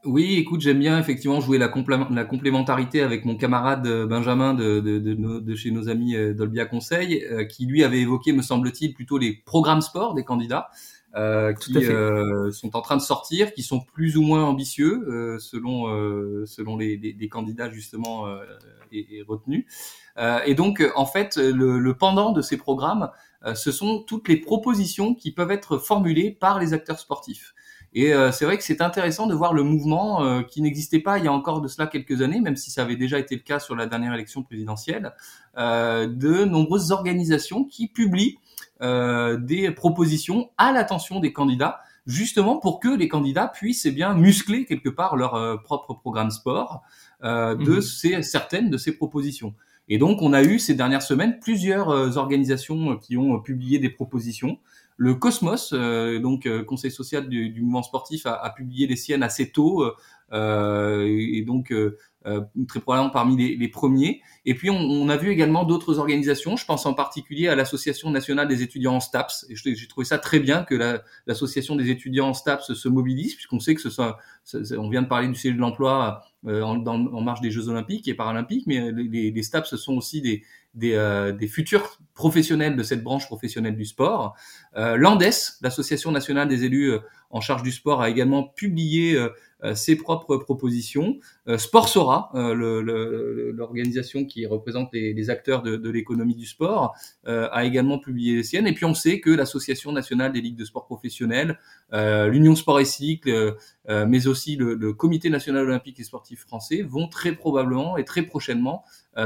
Oui, 0.05 0.35
écoute, 0.35 0.61
j'aime 0.61 0.79
bien 0.79 0.99
effectivement 0.99 1.39
jouer 1.41 1.57
la, 1.57 1.67
complémentarité 1.67 3.01
avec 3.01 3.25
mon 3.25 3.35
camarade 3.35 3.87
euh, 3.87 4.05
Benjamin 4.05 4.53
de, 4.53 4.79
de, 4.79 4.99
de, 4.99 5.39
de 5.39 5.55
chez 5.55 5.71
nos 5.71 5.89
amis 5.89 6.15
euh, 6.15 6.33
d'Olbia 6.33 6.65
Conseil, 6.65 7.25
qui 7.49 7.65
lui 7.65 7.83
avait 7.83 8.01
évoqué, 8.01 8.33
me 8.33 8.41
semble-t-il, 8.41 8.93
plutôt 8.93 9.17
les 9.17 9.33
programmes 9.45 9.81
sport 9.81 10.13
des 10.13 10.23
candidats. 10.23 10.69
Euh, 11.15 11.53
qui 11.53 11.77
euh, 11.77 12.51
sont 12.51 12.75
en 12.75 12.81
train 12.81 12.97
de 12.97 13.01
sortir, 13.01 13.53
qui 13.53 13.61
sont 13.61 13.81
plus 13.81 14.17
ou 14.17 14.23
moins 14.23 14.43
ambitieux 14.45 15.05
euh, 15.07 15.37
selon 15.37 15.83
selon 16.47 16.75
les, 16.75 16.97
les, 16.97 17.13
les, 17.13 17.29
candidats 17.29 17.69
justement 17.69 18.25
et, 18.91 19.17
et 19.17 19.21
retenus. 19.21 19.65
et 20.17 20.55
donc 20.55 20.83
en 20.95 21.05
fait 21.05 21.37
le, 21.37 21.77
le, 21.77 21.93
pendant 21.93 22.31
de 22.31 22.41
ces 22.41 22.57
programmes, 22.57 23.11
ce 23.53 23.71
sont 23.71 24.01
toutes 24.01 24.27
les 24.27 24.37
propositions 24.37 25.13
qui 25.13 25.31
peuvent 25.31 25.51
être 25.51 25.77
formulées 25.77 26.31
par 26.31 26.59
les 26.59 26.73
acteurs 26.73 26.99
sportifs. 26.99 27.53
Et 27.95 28.11
c'est 28.31 28.45
vrai 28.45 28.57
que 28.57 28.63
c'est 28.63 28.81
intéressant 28.81 29.27
de 29.27 29.35
voir 29.35 29.53
le 29.53 29.61
mouvement 29.61 30.43
qui 30.45 30.63
n'existait 30.63 30.99
pas 30.99 31.19
il 31.19 31.25
y 31.25 31.27
a 31.27 31.31
encore 31.31 31.61
de 31.61 31.67
cela 31.67 31.85
quelques 31.85 32.23
années, 32.23 32.41
même 32.41 32.55
si 32.55 32.71
ça 32.71 32.81
avait 32.81 32.95
déjà 32.95 33.19
été 33.19 33.35
le 33.35 33.41
cas 33.41 33.59
sur 33.59 33.75
la 33.75 33.85
dernière 33.85 34.15
élection 34.15 34.41
présidentielle, 34.41 35.13
de 35.55 36.43
nombreuses 36.43 36.91
organisations 36.91 37.65
qui 37.65 37.87
publient 37.87 38.39
euh, 38.83 39.37
des 39.37 39.71
propositions 39.71 40.49
à 40.57 40.73
l'attention 40.73 41.21
des 41.21 41.31
candidats, 41.31 41.79
justement 42.05 42.57
pour 42.57 42.81
que 42.81 42.89
les 42.89 43.07
candidats 43.07 43.47
puissent 43.47 43.85
eh 43.85 43.91
bien 43.91 44.13
muscler 44.13 44.65
quelque 44.65 44.89
part 44.89 45.15
leur 45.15 45.35
euh, 45.35 45.55
propre 45.55 45.93
programme 45.93 46.31
sport 46.31 46.81
euh, 47.23 47.55
de 47.55 47.75
mhm. 47.75 47.81
ces, 47.81 48.21
certaines 48.23 48.69
de 48.69 48.77
ces 48.77 48.97
propositions. 48.97 49.53
Et 49.89 49.97
donc, 49.97 50.21
on 50.21 50.33
a 50.33 50.43
eu 50.43 50.59
ces 50.59 50.75
dernières 50.75 51.01
semaines 51.01 51.39
plusieurs 51.39 52.17
organisations 52.17 52.97
qui 52.97 53.17
ont 53.17 53.39
publié 53.39 53.79
des 53.79 53.89
propositions. 53.89 54.57
Le 54.95 55.15
Cosmos, 55.15 55.73
donc 55.73 56.47
Conseil 56.65 56.91
social 56.91 57.27
du, 57.27 57.49
du 57.49 57.61
mouvement 57.61 57.83
sportif, 57.83 58.25
a, 58.25 58.33
a, 58.33 58.49
publié 58.51 58.87
les 58.87 58.95
siennes 58.95 59.23
assez 59.23 59.51
tôt, 59.51 59.83
et 60.31 61.43
donc 61.45 61.73
euh, 62.25 62.41
très 62.69 62.79
probablement 62.79 63.09
parmi 63.09 63.35
les, 63.35 63.57
les, 63.57 63.67
premiers. 63.67 64.21
Et 64.45 64.55
puis 64.55 64.69
on, 64.69 64.77
on 64.77 65.09
a 65.09 65.17
vu 65.17 65.29
également 65.29 65.65
d'autres 65.65 65.99
organisations. 65.99 66.55
Je 66.55 66.65
pense 66.65 66.85
en 66.85 66.93
particulier 66.93 67.49
à 67.49 67.55
l'Association 67.55 68.11
nationale 68.11 68.47
des 68.47 68.61
étudiants 68.61 68.95
en 68.95 68.99
STAPS. 69.01 69.45
Et 69.49 69.55
j'ai 69.55 69.87
trouvé 69.87 70.05
ça 70.05 70.17
très 70.19 70.39
bien 70.39 70.63
que 70.63 71.01
l'Association 71.27 71.75
des 71.75 71.89
étudiants 71.89 72.29
en 72.29 72.33
STAPS 72.33 72.73
se 72.73 72.87
mobilise, 72.87 73.35
puisqu'on 73.35 73.59
sait 73.59 73.75
que 73.75 73.81
ce 73.81 73.89
soit, 73.89 74.19
on 74.53 74.89
vient 74.89 75.01
de 75.01 75.07
parler 75.07 75.27
du 75.27 75.35
CE 75.35 75.49
de 75.49 75.59
l'emploi 75.59 76.23
euh, 76.45 76.61
en, 76.61 77.21
marge 77.21 77.41
des 77.41 77.51
Jeux 77.51 77.69
Olympiques 77.69 78.07
et 78.07 78.13
Paralympiques, 78.13 78.67
mais 78.67 78.91
les, 78.91 79.31
les 79.31 79.43
STAPS 79.43 79.75
sont 79.75 79.93
aussi 79.93 80.41
euh, 80.83 81.31
des, 81.31 81.47
futurs 81.47 81.99
professionnels 82.13 82.75
de 82.75 82.83
cette 82.83 83.03
branche 83.03 83.27
professionnelle 83.27 83.75
du 83.75 83.85
sport. 83.85 84.35
Euh, 84.75 84.97
L'ANDES, 84.97 85.59
l'Association 85.61 86.11
nationale 86.11 86.47
des 86.47 86.65
élus 86.65 86.93
en 87.33 87.41
charge 87.41 87.63
du 87.63 87.71
sport, 87.71 88.01
a 88.01 88.09
également 88.09 88.43
publié 88.43 89.15
euh, 89.15 89.29
ses 89.75 89.95
propres 89.95 90.37
propositions. 90.37 91.17
Sport 91.57 91.89
Sora, 91.89 92.31
l'organisation 92.33 94.25
qui 94.25 94.45
représente 94.45 94.89
les, 94.93 95.13
les 95.13 95.29
acteurs 95.29 95.61
de, 95.63 95.75
de 95.77 95.89
l'économie 95.89 96.35
du 96.35 96.45
sport, 96.45 96.95
a 97.25 97.63
également 97.63 97.97
publié 97.97 98.35
les 98.35 98.43
siennes. 98.43 98.67
Et 98.67 98.73
puis 98.73 98.83
on 98.85 98.93
sait 98.93 99.19
que 99.21 99.29
l'Association 99.29 99.93
nationale 99.93 100.33
des 100.33 100.41
ligues 100.41 100.57
de 100.57 100.65
sport 100.65 100.85
professionnelles, 100.85 101.57
l'Union 101.93 102.55
Sport 102.55 102.81
et 102.81 102.85
Cycle, 102.85 103.55
mais 103.87 104.27
aussi 104.27 104.57
le, 104.57 104.73
le, 104.75 104.93
Comité 104.93 105.29
national 105.29 105.63
olympique 105.63 105.99
et 105.99 106.03
sportif 106.03 106.41
français 106.41 106.81
vont 106.81 107.07
très 107.07 107.33
probablement 107.33 107.97
et 107.97 108.03
très 108.03 108.23
prochainement 108.23 108.83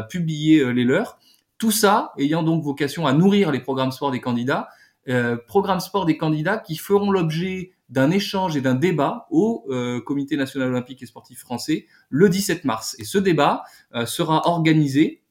publier 0.10 0.72
les 0.72 0.84
leurs. 0.84 1.18
Tout 1.58 1.72
ça 1.72 2.12
ayant 2.20 2.44
donc 2.44 2.64
vocation 2.64 3.08
à 3.08 3.14
nourrir 3.14 3.52
les 3.52 3.60
programmes 3.60 3.92
sport 3.92 4.12
des 4.12 4.22
candidats, 4.22 4.70
euh, 5.10 5.38
programmes 5.48 5.80
sport 5.80 6.06
des 6.06 6.18
candidats 6.18 6.58
qui 6.58 6.76
feront 6.76 7.12
l'objet 7.12 7.72
d'un 7.90 8.12
échange 8.12 8.58
et 8.58 8.62
d'un 8.62 8.76
débat 8.76 9.28
au 9.32 9.66
euh, 9.70 10.02
Comité 10.02 10.36
national 10.36 10.70
olympique 10.70 11.02
et 11.02 11.06
sportif 11.06 11.40
français 11.40 11.88
le 12.10 12.28
17 12.28 12.66
mars. 12.66 12.96
Et 13.00 13.06
ce 13.06 13.18
débat 13.18 13.64
euh, 13.96 14.06
sera 14.06 14.48
organisé 14.48 15.22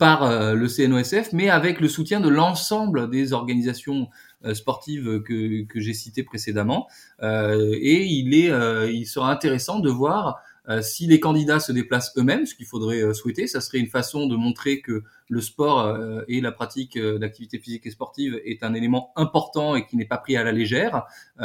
par 0.00 0.54
le 0.56 0.66
CNOSF, 0.66 1.32
mais 1.32 1.50
avec 1.50 1.78
le 1.80 1.86
soutien 1.86 2.18
de 2.18 2.28
l'ensemble 2.28 3.08
des 3.10 3.32
organisations 3.32 4.08
sportives 4.52 5.22
que, 5.22 5.62
que 5.66 5.78
j'ai 5.78 5.94
citées 5.94 6.24
précédemment. 6.24 6.88
et 7.22 8.04
il, 8.06 8.34
est, 8.34 8.90
il 8.92 9.06
sera 9.06 9.30
intéressant 9.30 9.78
de 9.78 9.88
voir 9.88 10.40
euh, 10.68 10.82
si 10.82 11.06
les 11.06 11.18
candidats 11.18 11.60
se 11.60 11.72
déplacent 11.72 12.12
eux-mêmes, 12.18 12.44
ce 12.44 12.54
qu'il 12.54 12.66
faudrait 12.66 13.02
euh, 13.02 13.14
souhaiter, 13.14 13.46
ça 13.46 13.60
serait 13.60 13.78
une 13.78 13.86
façon 13.86 14.26
de 14.26 14.36
montrer 14.36 14.80
que 14.80 15.02
le 15.30 15.40
sport 15.40 15.80
euh, 15.80 16.22
et 16.28 16.40
la 16.40 16.52
pratique 16.52 16.98
d'activité 16.98 17.58
physique 17.58 17.86
et 17.86 17.90
sportive 17.90 18.40
est 18.44 18.62
un 18.62 18.74
élément 18.74 19.12
important 19.16 19.76
et 19.76 19.86
qui 19.86 19.96
n'est 19.96 20.06
pas 20.06 20.18
pris 20.18 20.36
à 20.36 20.44
la 20.44 20.52
légère. 20.52 21.04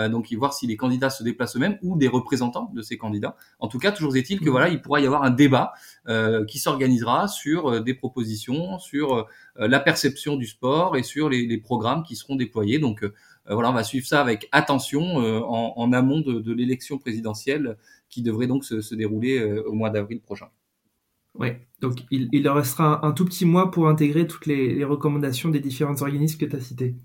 donc, 0.09 0.31
y 0.31 0.35
voir 0.35 0.53
si 0.53 0.67
les 0.67 0.77
candidats 0.77 1.09
se 1.09 1.23
déplacent 1.23 1.55
eux-mêmes 1.57 1.77
ou 1.81 1.97
des 1.97 2.07
représentants 2.07 2.71
de 2.73 2.81
ces 2.81 2.97
candidats. 2.97 3.35
En 3.59 3.67
tout 3.67 3.79
cas, 3.79 3.91
toujours 3.91 4.15
est-il 4.15 4.39
que 4.39 4.45
mmh. 4.45 4.51
voilà, 4.51 4.69
il 4.69 4.81
pourra 4.81 5.01
y 5.01 5.05
avoir 5.05 5.23
un 5.23 5.31
débat 5.31 5.73
qui 6.47 6.59
s'organisera 6.59 7.27
sur 7.27 7.81
des 7.81 7.93
propositions, 7.93 8.79
sur 8.79 9.27
la 9.57 9.79
perception 9.79 10.37
du 10.37 10.47
sport 10.47 10.95
et 10.95 11.03
sur 11.03 11.29
les, 11.29 11.45
les 11.45 11.57
programmes 11.57 12.03
qui 12.03 12.15
seront 12.15 12.35
déployés. 12.35 12.79
Donc 12.79 13.03
voilà, 13.49 13.69
on 13.69 13.73
va 13.73 13.83
suivre 13.83 14.05
ça 14.05 14.21
avec 14.21 14.47
attention 14.51 15.17
en, 15.17 15.73
en, 15.75 15.93
amont 15.93 16.21
de, 16.21 16.53
l'élection 16.53 16.97
présidentielle 16.97 17.77
qui 18.13 18.21
devrait 18.21 18.47
donc 18.47 18.63
se, 18.63 18.81
se 18.81 18.95
dérouler 18.95 19.39
euh, 19.39 19.63
au 19.67 19.73
mois 19.73 19.89
d'avril 19.89 20.21
prochain. 20.21 20.47
Oui, 21.35 21.47
donc 21.81 21.95
il, 22.11 22.29
il 22.31 22.43
leur 22.43 22.55
restera 22.55 23.03
un, 23.03 23.09
un, 23.09 23.11
tout 23.11 23.25
petit 23.25 23.43
mois 23.45 23.71
pour 23.71 23.87
intégrer 23.89 24.27
toutes 24.27 24.45
les, 24.45 24.75
les 24.75 24.83
recommandations 24.83 25.49
des 25.49 25.59
différents 25.59 25.99
organismes 25.99 26.37
que 26.37 26.45
tu 26.45 26.55
as 26.55 26.59
cités. 26.59 26.95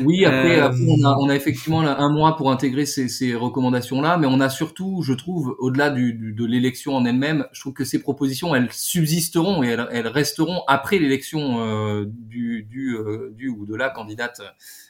Oui, 0.00 0.24
après, 0.24 0.60
euh... 0.60 0.72
on, 0.88 1.04
a, 1.04 1.16
on, 1.20 1.28
a, 1.28 1.36
effectivement 1.36 1.82
un 1.82 2.12
mois 2.12 2.36
pour 2.36 2.50
intégrer 2.50 2.84
ces, 2.84 3.08
ces 3.08 3.36
recommandations-là, 3.36 4.18
mais 4.18 4.26
on 4.26 4.40
a 4.40 4.48
surtout, 4.48 5.02
je 5.02 5.12
trouve, 5.12 5.54
au-delà 5.60 5.90
du, 5.90 6.14
du, 6.14 6.32
de 6.32 6.44
l'élection 6.44 6.96
en 6.96 7.04
elle-même, 7.04 7.46
je 7.52 7.60
trouve 7.60 7.74
que 7.74 7.84
ces 7.84 8.02
propositions, 8.02 8.56
elles 8.56 8.72
subsisteront 8.72 9.62
et 9.62 9.68
elles, 9.68 9.86
elles 9.92 10.08
resteront 10.08 10.62
après 10.66 10.98
l'élection 10.98 11.60
euh, 11.60 12.06
du, 12.08 12.64
du, 12.64 12.96
euh, 12.96 13.32
du, 13.36 13.48
ou 13.48 13.66
de 13.66 13.76
la 13.76 13.88
candidate 13.88 14.42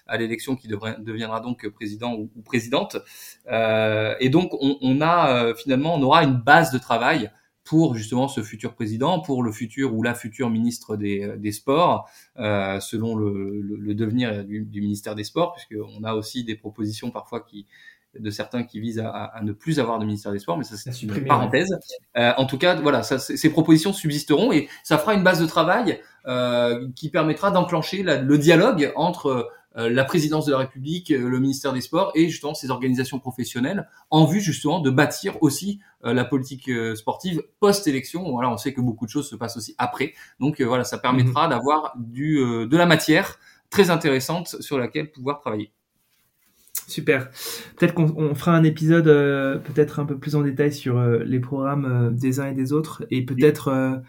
à 0.06 0.16
l'élection 0.16 0.56
qui 0.56 0.68
devrait, 0.68 0.96
deviendra 1.00 1.40
donc 1.40 1.68
président 1.68 2.14
ou, 2.14 2.30
ou 2.34 2.40
présidente. 2.40 2.96
Euh, 3.52 4.14
et 4.20 4.30
donc, 4.30 4.54
on, 4.54 4.78
on 4.80 5.02
a 5.02 5.52
finalement, 5.54 5.96
on 5.96 6.02
aura 6.02 6.24
une 6.24 6.36
base 6.36 6.72
de 6.72 6.78
travail 6.78 7.30
pour 7.66 7.94
justement 7.96 8.28
ce 8.28 8.42
futur 8.42 8.74
président, 8.74 9.20
pour 9.20 9.42
le 9.42 9.52
futur 9.52 9.94
ou 9.94 10.02
la 10.02 10.14
future 10.14 10.48
ministre 10.48 10.96
des, 10.96 11.36
des 11.36 11.52
Sports, 11.52 12.08
euh, 12.38 12.80
selon 12.80 13.16
le, 13.16 13.60
le, 13.60 13.94
devenir 13.94 14.44
du, 14.44 14.64
du, 14.64 14.80
ministère 14.80 15.14
des 15.14 15.24
Sports, 15.24 15.54
puisqu'on 15.54 16.04
a 16.04 16.14
aussi 16.14 16.44
des 16.44 16.54
propositions 16.54 17.10
parfois 17.10 17.40
qui 17.40 17.66
de 18.18 18.30
certains 18.30 18.62
qui 18.62 18.80
visent 18.80 18.98
à, 18.98 19.10
à, 19.10 19.42
ne 19.42 19.52
plus 19.52 19.78
avoir 19.78 19.98
de 19.98 20.06
ministère 20.06 20.32
des 20.32 20.38
Sports, 20.38 20.56
mais 20.56 20.64
ça 20.64 20.76
c'est 20.76 21.02
une 21.02 21.24
parenthèse. 21.26 21.76
Euh, 22.16 22.32
en 22.38 22.46
tout 22.46 22.56
cas, 22.56 22.74
voilà, 22.76 23.02
ça, 23.02 23.18
ces 23.18 23.50
propositions 23.50 23.92
subsisteront 23.92 24.52
et 24.52 24.68
ça 24.82 24.96
fera 24.96 25.12
une 25.12 25.22
base 25.22 25.40
de 25.40 25.46
travail 25.46 26.00
euh, 26.26 26.88
qui 26.96 27.10
permettra 27.10 27.50
d'enclencher 27.50 28.02
le 28.02 28.38
dialogue 28.38 28.92
entre 28.96 29.26
euh, 29.26 29.44
la 29.76 30.04
présidence 30.04 30.46
de 30.46 30.52
la 30.52 30.58
République, 30.58 31.10
euh, 31.10 31.28
le 31.28 31.38
ministère 31.38 31.72
des 31.72 31.80
Sports 31.80 32.12
et 32.14 32.28
justement 32.28 32.54
ces 32.54 32.70
organisations 32.70 33.18
professionnelles 33.18 33.88
en 34.10 34.24
vue 34.24 34.40
justement 34.40 34.80
de 34.80 34.90
bâtir 34.90 35.36
aussi 35.42 35.80
euh, 36.04 36.14
la 36.14 36.24
politique 36.24 36.70
sportive 36.94 37.42
post-élection. 37.60 38.30
Voilà, 38.30 38.50
on 38.50 38.56
sait 38.56 38.72
que 38.72 38.80
beaucoup 38.80 39.04
de 39.04 39.10
choses 39.10 39.28
se 39.28 39.36
passent 39.36 39.56
aussi 39.56 39.74
après. 39.78 40.14
Donc 40.40 40.60
voilà, 40.60 40.84
ça 40.84 40.98
permettra 40.98 41.44
mhm. 41.44 41.50
d'avoir 41.50 41.94
du 41.96 42.36
de 42.36 42.76
la 42.76 42.86
matière 42.86 43.38
très 43.70 43.90
intéressante 43.90 44.56
sur 44.60 44.78
laquelle 44.78 45.10
pouvoir 45.10 45.40
travailler. 45.40 45.72
Super. 46.88 47.30
Peut-être 47.76 47.94
qu'on 47.94 48.34
fera 48.34 48.52
un 48.52 48.62
épisode 48.64 49.06
peut-être 49.64 49.98
un 49.98 50.06
peu 50.06 50.18
plus 50.18 50.36
en 50.36 50.42
détail 50.42 50.72
sur 50.72 51.00
les 51.00 51.40
programmes 51.40 52.14
des 52.14 52.40
uns 52.40 52.48
et 52.50 52.54
des 52.54 52.72
autres 52.72 53.04
et 53.10 53.24
peut-être 53.24 54.02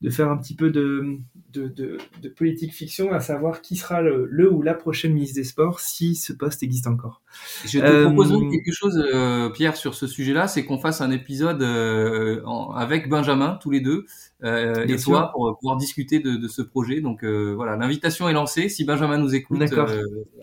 de 0.00 0.08
faire 0.08 0.30
un 0.30 0.38
petit 0.38 0.54
peu 0.54 0.70
de, 0.70 1.18
de, 1.52 1.68
de, 1.68 2.28
politique 2.30 2.72
fiction, 2.72 3.12
à 3.12 3.20
savoir 3.20 3.60
qui 3.60 3.76
sera 3.76 4.00
le, 4.00 4.50
ou 4.50 4.62
la 4.62 4.72
prochaine 4.72 5.12
ministre 5.12 5.34
des 5.34 5.44
Sports 5.44 5.80
si 5.80 6.14
ce 6.14 6.32
poste 6.32 6.62
existe 6.62 6.86
encore. 6.86 7.20
Je 7.66 7.78
te 7.78 7.84
euh, 7.84 8.06
propose 8.06 8.30
quelque 8.50 8.72
chose, 8.72 9.02
euh, 9.12 9.50
Pierre, 9.50 9.76
sur 9.76 9.94
ce 9.94 10.06
sujet-là, 10.06 10.48
c'est 10.48 10.64
qu'on 10.64 10.78
fasse 10.78 11.02
un 11.02 11.10
épisode 11.10 11.62
euh, 11.62 12.42
avec 12.74 13.10
Benjamin, 13.10 13.58
tous 13.60 13.70
les 13.70 13.80
deux, 13.80 14.06
et 14.42 14.96
toi, 14.96 15.30
pour 15.34 15.58
pouvoir 15.60 15.76
discuter 15.76 16.18
de, 16.20 16.36
de 16.36 16.48
ce 16.48 16.62
projet. 16.62 17.02
Donc 17.02 17.22
voilà, 17.24 17.76
l'invitation 17.76 18.28
est 18.28 18.32
lancée. 18.32 18.70
Si 18.70 18.84
Benjamin 18.84 19.18
nous 19.18 19.34
écoute, 19.34 19.58
D'accord. 19.58 19.90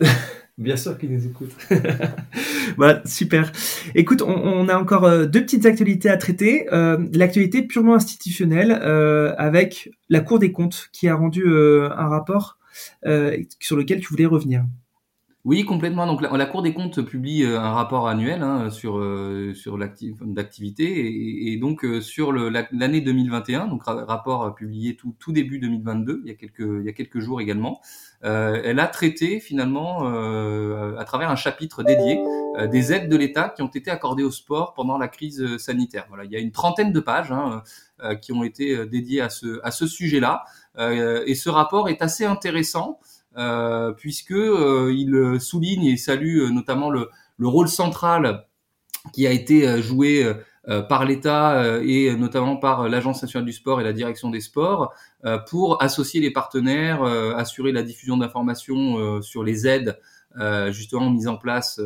Bien 0.58 0.76
sûr 0.76 0.98
qu'ils 0.98 1.12
nous 1.12 1.24
écoutent. 1.24 1.56
voilà, 2.76 3.00
super. 3.04 3.52
Écoute, 3.94 4.22
on, 4.22 4.68
a 4.68 4.76
encore 4.76 5.04
euh, 5.04 5.24
deux 5.24 5.42
petites 5.42 5.66
actualités 5.66 6.10
à 6.10 6.16
traiter. 6.16 6.66
Euh, 6.72 6.98
L'actualité 7.12 7.62
purement 7.62 7.94
institutionnelle 7.94 8.72
euh, 8.82 9.34
avec 9.38 9.88
la 10.08 10.20
Cour 10.20 10.40
des 10.40 10.50
comptes 10.50 10.88
qui 10.92 11.06
a 11.06 11.14
rendu 11.14 11.44
euh, 11.46 11.88
un 11.96 12.08
rapport 12.08 12.58
euh, 13.06 13.36
sur 13.60 13.76
lequel 13.76 14.00
tu 14.00 14.08
voulais 14.08 14.26
revenir. 14.26 14.64
Oui, 15.48 15.64
complètement. 15.64 16.06
Donc 16.06 16.20
la, 16.20 16.44
Cour 16.44 16.60
des 16.60 16.74
comptes 16.74 17.00
publie 17.00 17.42
euh, 17.42 17.58
un 17.58 17.72
rapport 17.72 18.06
annuel 18.06 18.42
hein, 18.42 18.68
sur 18.68 18.98
euh, 18.98 19.54
sur 19.54 19.78
l'activité 19.78 21.50
et, 21.50 21.56
donc 21.56 21.86
euh, 21.86 22.02
sur 22.02 22.32
l'année 22.32 23.00
2021, 23.00 23.66
donc 23.66 23.84
rapport 23.84 24.54
publié 24.54 24.94
tout, 24.94 25.14
tout 25.18 25.32
début 25.32 25.58
2022, 25.58 26.20
il 26.22 26.28
y 26.28 26.32
a 26.32 26.34
quelques 26.34 26.58
il 26.58 26.84
y 26.84 26.88
a 26.90 26.92
quelques 26.92 27.20
jours 27.20 27.40
également. 27.40 27.80
Euh, 28.24 28.60
elle 28.62 28.78
a 28.78 28.88
traité 28.88 29.40
finalement 29.40 30.04
à 30.04 31.04
travers 31.06 31.30
un 31.30 31.36
chapitre 31.36 31.82
dédié 31.82 32.20
des 32.70 32.92
aides 32.92 33.08
de 33.08 33.16
l'État 33.16 33.48
qui 33.48 33.62
ont 33.62 33.68
été 33.68 33.90
accordées 33.90 34.24
au 34.24 34.30
sport 34.30 34.74
pendant 34.74 34.98
la 34.98 35.08
crise 35.08 35.56
sanitaire. 35.56 36.04
Voilà, 36.10 36.26
il 36.26 36.30
y 36.30 36.36
a 36.36 36.40
une 36.40 36.52
trentaine 36.52 36.92
de 36.92 37.00
pages 37.00 37.32
hein, 37.32 37.62
qui 38.20 38.32
ont 38.32 38.44
été 38.44 38.84
dédiées 38.84 39.22
à 39.22 39.30
ce 39.30 39.60
à 39.62 39.70
ce 39.70 39.86
sujet-là 39.86 40.44
et 40.78 41.34
ce 41.34 41.48
rapport 41.48 41.88
est 41.88 42.02
assez 42.02 42.26
intéressant. 42.26 43.00
Euh, 43.36 43.92
puisque 43.92 44.32
euh, 44.32 44.92
il 44.92 45.38
souligne 45.40 45.84
et 45.84 45.96
salue 45.98 46.40
euh, 46.40 46.48
notamment 46.48 46.90
le, 46.90 47.08
rôle 47.40 47.68
central 47.68 48.46
qui 49.12 49.26
a 49.26 49.30
été 49.30 49.80
joué 49.80 50.26
par 50.88 51.04
l'État 51.04 51.80
et 51.82 52.14
notamment 52.16 52.56
par 52.56 52.88
l'Agence 52.88 53.22
nationale 53.22 53.46
du 53.46 53.52
sport 53.52 53.80
et 53.80 53.84
la 53.84 53.92
direction 53.92 54.28
des 54.28 54.40
sports 54.40 54.92
pour 55.48 55.80
associer 55.80 56.20
les 56.20 56.32
partenaires, 56.32 57.04
assurer 57.04 57.70
la 57.70 57.84
diffusion 57.84 58.16
d'informations 58.16 59.22
sur 59.22 59.44
les 59.44 59.68
aides 59.68 59.98
justement 60.70 61.10
mises 61.10 61.28
en 61.28 61.36
place 61.36 61.80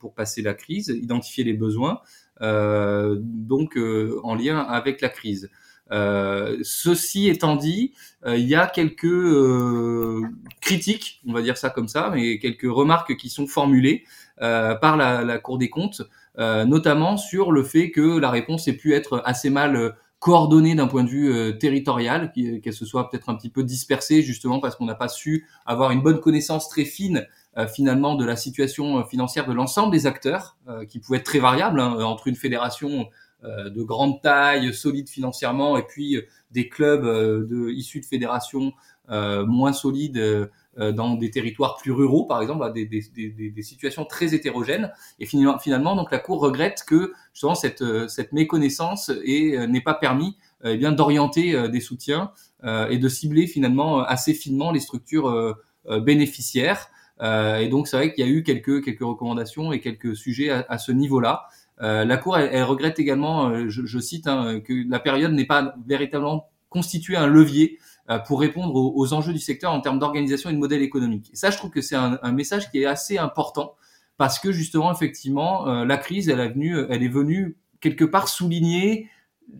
pour 0.00 0.14
passer 0.14 0.42
la 0.42 0.52
crise, 0.52 0.88
identifier 0.88 1.44
les 1.44 1.54
besoins, 1.54 2.00
donc 2.40 3.78
en 4.24 4.34
lien 4.34 4.58
avec 4.58 5.00
la 5.00 5.10
crise. 5.10 5.48
Euh, 5.90 6.58
ceci 6.62 7.28
étant 7.28 7.56
dit, 7.56 7.92
euh, 8.26 8.36
il 8.36 8.46
y 8.46 8.54
a 8.54 8.66
quelques 8.66 9.04
euh, 9.04 10.22
critiques, 10.60 11.20
on 11.26 11.32
va 11.32 11.42
dire 11.42 11.56
ça 11.56 11.70
comme 11.70 11.88
ça, 11.88 12.10
mais 12.14 12.38
quelques 12.38 12.70
remarques 12.70 13.16
qui 13.16 13.30
sont 13.30 13.46
formulées 13.46 14.04
par 14.40 14.96
la, 14.96 15.24
la, 15.24 15.38
Cour 15.38 15.58
des 15.58 15.68
comptes, 15.68 16.02
notamment 16.36 17.16
sur 17.16 17.50
le 17.50 17.64
fait 17.64 17.90
que 17.90 18.18
la 18.18 18.30
réponse 18.30 18.68
ait 18.68 18.76
pu 18.76 18.94
être 18.94 19.20
assez 19.24 19.50
mal 19.50 19.96
coordonnée 20.20 20.76
d'un 20.76 20.86
point 20.86 21.02
de 21.02 21.08
vue 21.08 21.58
territorial, 21.58 22.30
qu'elle 22.32 22.72
se 22.72 22.84
soit 22.84 23.10
peut-être 23.10 23.30
un 23.30 23.34
petit 23.34 23.48
peu 23.48 23.64
dispersée, 23.64 24.22
justement 24.22 24.60
parce 24.60 24.76
qu'on 24.76 24.84
n'a 24.84 24.94
pas 24.94 25.08
su 25.08 25.48
avoir 25.66 25.90
une 25.90 26.02
bonne 26.02 26.20
connaissance 26.20 26.68
très 26.68 26.84
fine 26.84 27.26
finalement 27.74 28.14
de 28.14 28.24
la 28.24 28.36
situation 28.36 29.04
financière 29.04 29.48
de 29.48 29.52
l'ensemble 29.52 29.90
des 29.90 30.06
acteurs, 30.06 30.56
qui 30.88 31.00
pouvait 31.00 31.18
être 31.18 31.24
très 31.24 31.40
variable 31.40 31.80
hein, 31.80 31.96
entre 32.04 32.28
une 32.28 32.36
fédération 32.36 33.00
euh, 33.00 33.04
de 33.44 33.82
grande 33.82 34.20
taille, 34.20 34.74
solides 34.74 35.08
financièrement, 35.08 35.76
et 35.76 35.82
puis 35.82 36.16
euh, 36.16 36.22
des 36.50 36.68
clubs 36.68 37.04
euh, 37.04 37.46
de, 37.46 37.70
issus 37.70 38.00
de 38.00 38.04
fédérations 38.04 38.72
moins 39.10 39.72
solides 39.72 40.50
dans 40.76 41.14
des 41.14 41.30
territoires 41.30 41.78
plus 41.78 41.92
ruraux, 41.92 42.26
par 42.26 42.42
exemple, 42.42 42.70
des, 42.74 42.84
des 42.84 43.62
situations 43.62 44.04
très 44.04 44.34
hétérogènes. 44.34 44.92
Et 45.18 45.24
finalement, 45.24 45.96
donc 45.96 46.12
la 46.12 46.18
Cour 46.18 46.40
regrette 46.40 46.84
que 46.86 47.14
justement 47.32 47.54
cette, 47.54 47.82
cette 48.08 48.32
méconnaissance 48.34 49.08
n'ait 49.08 49.80
pas 49.80 49.94
permis 49.94 50.36
eh 50.62 50.76
bien 50.76 50.92
d'orienter 50.92 51.70
des 51.70 51.80
soutiens 51.80 52.32
et 52.66 52.98
de 52.98 53.08
cibler 53.08 53.46
finalement 53.46 54.00
assez 54.00 54.34
finement 54.34 54.72
les 54.72 54.80
structures 54.80 55.56
bénéficiaires. 55.86 56.90
et 57.22 57.68
donc 57.68 57.88
c'est 57.88 57.96
vrai 57.96 58.12
qu'il 58.12 58.26
y 58.26 58.28
a 58.28 58.30
eu 58.30 58.42
quelques 58.42 58.84
quelques 58.84 59.00
recommandations 59.00 59.72
et 59.72 59.80
quelques 59.80 60.14
sujets 60.14 60.50
à, 60.50 60.66
à 60.68 60.76
ce 60.76 60.92
niveau-là. 60.92 61.46
Euh, 61.80 62.04
la 62.04 62.16
Cour, 62.16 62.38
elle, 62.38 62.62
regrette 62.64 62.98
également, 62.98 63.50
euh, 63.50 63.68
je, 63.68 63.98
cite, 63.98 64.26
hein, 64.26 64.60
que 64.60 64.88
la 64.88 64.98
période 64.98 65.32
n'est 65.32 65.46
pas 65.46 65.74
véritablement 65.86 66.48
constitué 66.68 67.16
un 67.16 67.26
levier 67.26 67.78
euh, 68.10 68.18
pour 68.18 68.40
répondre 68.40 68.74
aux, 68.74 69.12
enjeux 69.12 69.32
du 69.32 69.38
secteur 69.38 69.72
en 69.72 69.80
termes 69.80 69.98
d'organisation 69.98 70.50
et 70.50 70.52
de 70.52 70.58
modèle 70.58 70.82
économique. 70.82 71.30
Et 71.32 71.36
ça, 71.36 71.50
je 71.50 71.56
trouve 71.56 71.70
que 71.70 71.80
c'est 71.80 71.96
un, 71.96 72.32
message 72.32 72.70
qui 72.70 72.82
est 72.82 72.86
assez 72.86 73.18
important 73.18 73.74
parce 74.16 74.38
que 74.38 74.50
justement, 74.50 74.92
effectivement, 74.92 75.66
la 75.84 75.96
crise, 75.96 76.28
elle 76.28 76.40
elle 76.40 77.02
est 77.02 77.08
venue 77.08 77.56
quelque 77.80 78.04
part 78.04 78.28
souligner 78.28 79.08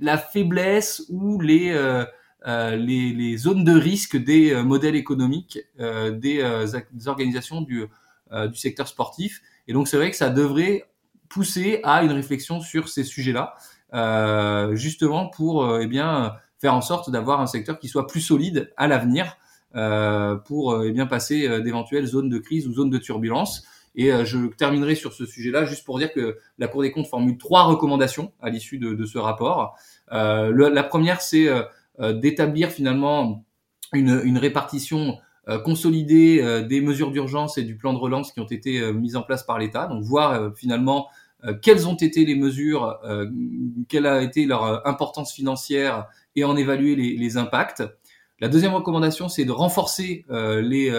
la 0.00 0.18
faiblesse 0.18 1.04
ou 1.11 1.40
les 1.40 1.72
les, 2.44 3.37
zones 3.37 3.62
de 3.62 3.72
risque 3.72 4.16
des 4.16 4.61
modèles 4.64 4.96
économiques 4.96 5.61
des, 5.78 6.42
organisations 7.07 7.61
du, 7.61 7.85
du 8.33 8.57
secteur 8.57 8.88
sportif. 8.88 9.42
Et 9.68 9.72
donc, 9.72 9.87
c'est 9.87 9.96
vrai 9.96 10.11
que 10.11 10.16
ça 10.16 10.31
devrait 10.31 10.85
pousser 11.28 11.80
à 11.84 12.02
une 12.02 12.12
réflexion 12.12 12.60
sur 12.60 12.88
ces 12.88 13.04
sujets-là, 13.04 13.54
euh, 13.94 14.74
justement 14.74 15.28
pour 15.28 15.64
euh, 15.64 15.80
eh 15.82 15.86
bien 15.86 16.34
faire 16.58 16.74
en 16.74 16.80
sorte 16.80 17.10
d'avoir 17.10 17.40
un 17.40 17.46
secteur 17.46 17.78
qui 17.78 17.88
soit 17.88 18.06
plus 18.06 18.20
solide 18.20 18.72
à 18.76 18.88
l'avenir 18.88 19.36
euh, 19.76 20.36
pour 20.36 20.72
euh, 20.72 20.86
eh 20.88 20.92
bien 20.92 21.06
passer 21.06 21.46
euh, 21.46 21.60
d'éventuelles 21.60 22.06
zones 22.06 22.30
de 22.30 22.38
crise 22.38 22.66
ou 22.66 22.72
zones 22.72 22.90
de 22.90 22.98
turbulence. 22.98 23.64
Et 23.94 24.12
je 24.24 24.46
terminerai 24.54 24.94
sur 24.94 25.12
ce 25.12 25.26
sujet-là 25.26 25.64
juste 25.64 25.84
pour 25.84 25.98
dire 25.98 26.12
que 26.12 26.38
la 26.58 26.68
Cour 26.68 26.82
des 26.82 26.92
comptes 26.92 27.08
formule 27.08 27.36
trois 27.36 27.64
recommandations 27.64 28.32
à 28.40 28.48
l'issue 28.48 28.78
de, 28.78 28.94
de, 28.94 29.04
ce 29.04 29.18
rapport. 29.18 29.76
Le, 30.12 30.68
la 30.68 30.82
première, 30.84 31.20
c'est 31.20 31.48
d'établir 31.98 32.70
finalement 32.70 33.44
une, 33.92 34.20
une 34.22 34.38
répartition 34.38 35.18
consolidée 35.64 36.64
des 36.68 36.80
mesures 36.80 37.11
d'urgence 37.11 37.56
et 37.56 37.62
du 37.62 37.76
plan 37.76 37.92
de 37.94 37.98
relance 37.98 38.32
qui 38.32 38.40
ont 38.40 38.46
été 38.46 38.92
mises 38.92 39.16
en 39.16 39.22
place 39.22 39.42
par 39.42 39.58
l'État. 39.58 39.87
Donc 39.87 40.02
voir 40.02 40.54
finalement 40.56 41.08
euh, 41.44 41.54
quelles 41.54 41.87
ont 41.87 41.94
été 41.94 42.24
les 42.24 42.34
mesures, 42.34 42.98
euh, 43.04 43.26
quelle 43.88 44.06
a 44.06 44.22
été 44.22 44.44
leur 44.44 44.87
importance 44.87 45.32
financière 45.32 46.08
et 46.34 46.44
en 46.44 46.56
évaluer 46.56 46.96
les, 46.96 47.16
les 47.16 47.37
impacts. 47.37 47.84
La 48.40 48.48
deuxième 48.48 48.74
recommandation, 48.74 49.28
c'est 49.28 49.44
de 49.44 49.52
renforcer 49.52 50.24
euh, 50.30 50.61
les, 50.61 50.90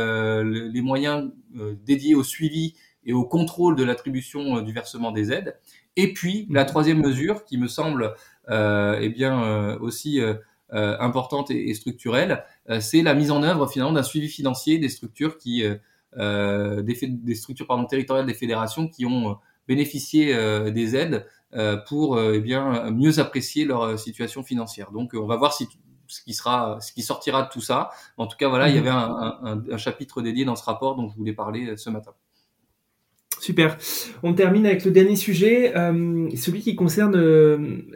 les, 0.72 0.82
moyens 0.82 1.32
dédiés 1.86 2.16
au 2.16 2.24
suivi 2.24 2.76
et 3.06 3.14
au 3.14 3.24
contrôle 3.24 3.76
de 3.76 3.84
l'attribution 3.84 4.62
du 4.62 4.74
versement 4.74 5.12
des 5.12 5.32
aides. 5.32 5.58
Et 5.96 6.14
puis 6.14 6.48
la 6.50 6.66
troisième 6.66 7.02
mesure, 7.02 7.46
qui 7.46 7.58
me 7.58 7.68
semble 7.68 8.14
eh 8.50 9.10
bien 9.10 9.78
aussi 9.78 10.20
importante 10.72 11.52
et, 11.52 11.74
structurelle, 11.74 12.44
c'est 12.80 13.02
la 13.02 13.14
mise 13.14 13.32
en 13.32 13.44
œuvre 13.44 13.68
finalement 13.68 13.94
d'un 13.94 14.04
suivi 14.04 14.28
financier 14.28 14.78
des 14.78 14.90
structures 14.90 15.38
qui 15.38 15.64
des, 16.18 16.84
des, 16.84 17.36
structures 17.36 17.68
pardon, 17.68 17.86
territoriales 17.86 18.26
des 18.26 18.34
fédérations 18.34 18.88
qui 18.88 19.06
ont 19.06 19.38
bénéficier 19.70 20.34
euh, 20.34 20.72
des 20.72 20.96
aides 20.96 21.26
euh, 21.54 21.78
pour 21.78 22.18
euh, 22.18 22.34
eh 22.36 22.40
bien 22.40 22.90
mieux 22.90 23.20
apprécier 23.20 23.66
leur 23.66 23.98
situation 23.98 24.44
financière. 24.44 24.92
Donc 24.92 25.12
on 25.14 25.28
va 25.28 25.38
voir 25.38 25.54
si 25.54 25.68
ce 26.08 26.24
qui 26.24 26.34
sera, 26.34 26.80
ce 26.82 26.92
qui 26.92 27.04
sortira 27.04 27.44
de 27.44 27.50
tout 27.50 27.62
ça. 27.62 27.92
En 28.18 28.26
tout 28.26 28.36
cas, 28.36 28.50
voilà, 28.50 28.68
il 28.68 28.76
y 28.76 28.82
mhm. 28.82 28.88
avait 28.88 28.96
un, 28.96 29.64
un, 29.72 29.78
chapitre 29.78 30.24
dédié 30.24 30.44
dans 30.44 30.56
ce 30.56 30.64
rapport 30.64 30.96
dont 30.96 31.08
je 31.08 31.16
voulais 31.16 31.34
parler 31.34 31.78
ce 31.78 31.92
matin. 31.92 32.12
Super. 33.40 33.78
On 34.24 34.34
termine 34.34 34.66
avec 34.66 34.84
le 34.84 34.92
dernier 34.92 35.16
sujet, 35.16 35.72
celui 36.36 36.62
qui 36.62 36.76
concerne 36.76 37.16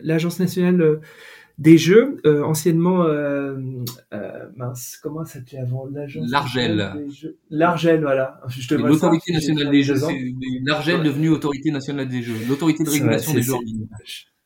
l'Agence 0.02 0.40
nationale 0.40 1.02
des 1.58 1.78
jeux, 1.78 2.20
euh, 2.26 2.44
anciennement, 2.44 3.04
euh, 3.04 3.56
euh, 4.14 4.46
mince, 4.56 5.00
comment 5.02 5.24
ça 5.24 5.34
s'appelait 5.34 5.60
avant 5.60 5.86
l'agence 5.86 6.30
L'Argel. 6.30 7.06
L'Argel, 7.50 8.02
voilà. 8.02 8.42
L'autorité 8.72 9.34
nationale 9.34 9.70
des 9.70 9.84
jeux. 9.84 9.96
L'Argel 10.66 11.04
devenue 11.04 11.30
autorité 11.30 11.72
nationale 11.72 12.08
des 12.08 12.22
jeux. 12.22 12.38
L'autorité 12.48 12.84
de 12.84 12.90
régulation 12.90 13.34
des 13.34 13.44
jeux 13.44 13.54
en 13.54 13.62
ligne. 13.62 13.88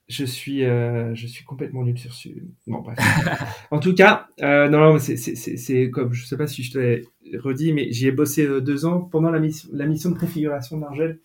Je 0.10 0.24
suis, 0.24 0.62
je 0.62 1.28
suis 1.28 1.44
complètement 1.44 1.84
nul 1.84 1.98
sur 1.98 2.14
ce. 2.14 2.30
Bon, 2.66 2.82
bref. 2.82 2.98
en 3.72 3.80
tout 3.80 3.94
cas, 3.94 4.28
non, 4.42 4.94
non, 4.94 5.00
c'est 5.00 5.90
comme, 5.90 6.14
je 6.14 6.26
sais 6.26 6.38
pas 6.38 6.48
si 6.48 6.64
je 6.64 6.72
te 6.74 6.78
l'ai 6.78 7.04
redit, 7.38 7.74
mais 7.74 7.92
j'y 7.92 8.08
ai 8.08 8.12
bossé 8.12 8.46
deux 8.62 8.86
ans 8.86 9.02
pendant 9.02 9.32
la 9.32 9.40
mission, 9.40 9.70
la 9.72 9.86
mission 9.86 10.12
de 10.12 10.16
préfiguration 10.16 10.78
d'Argel. 10.78 11.20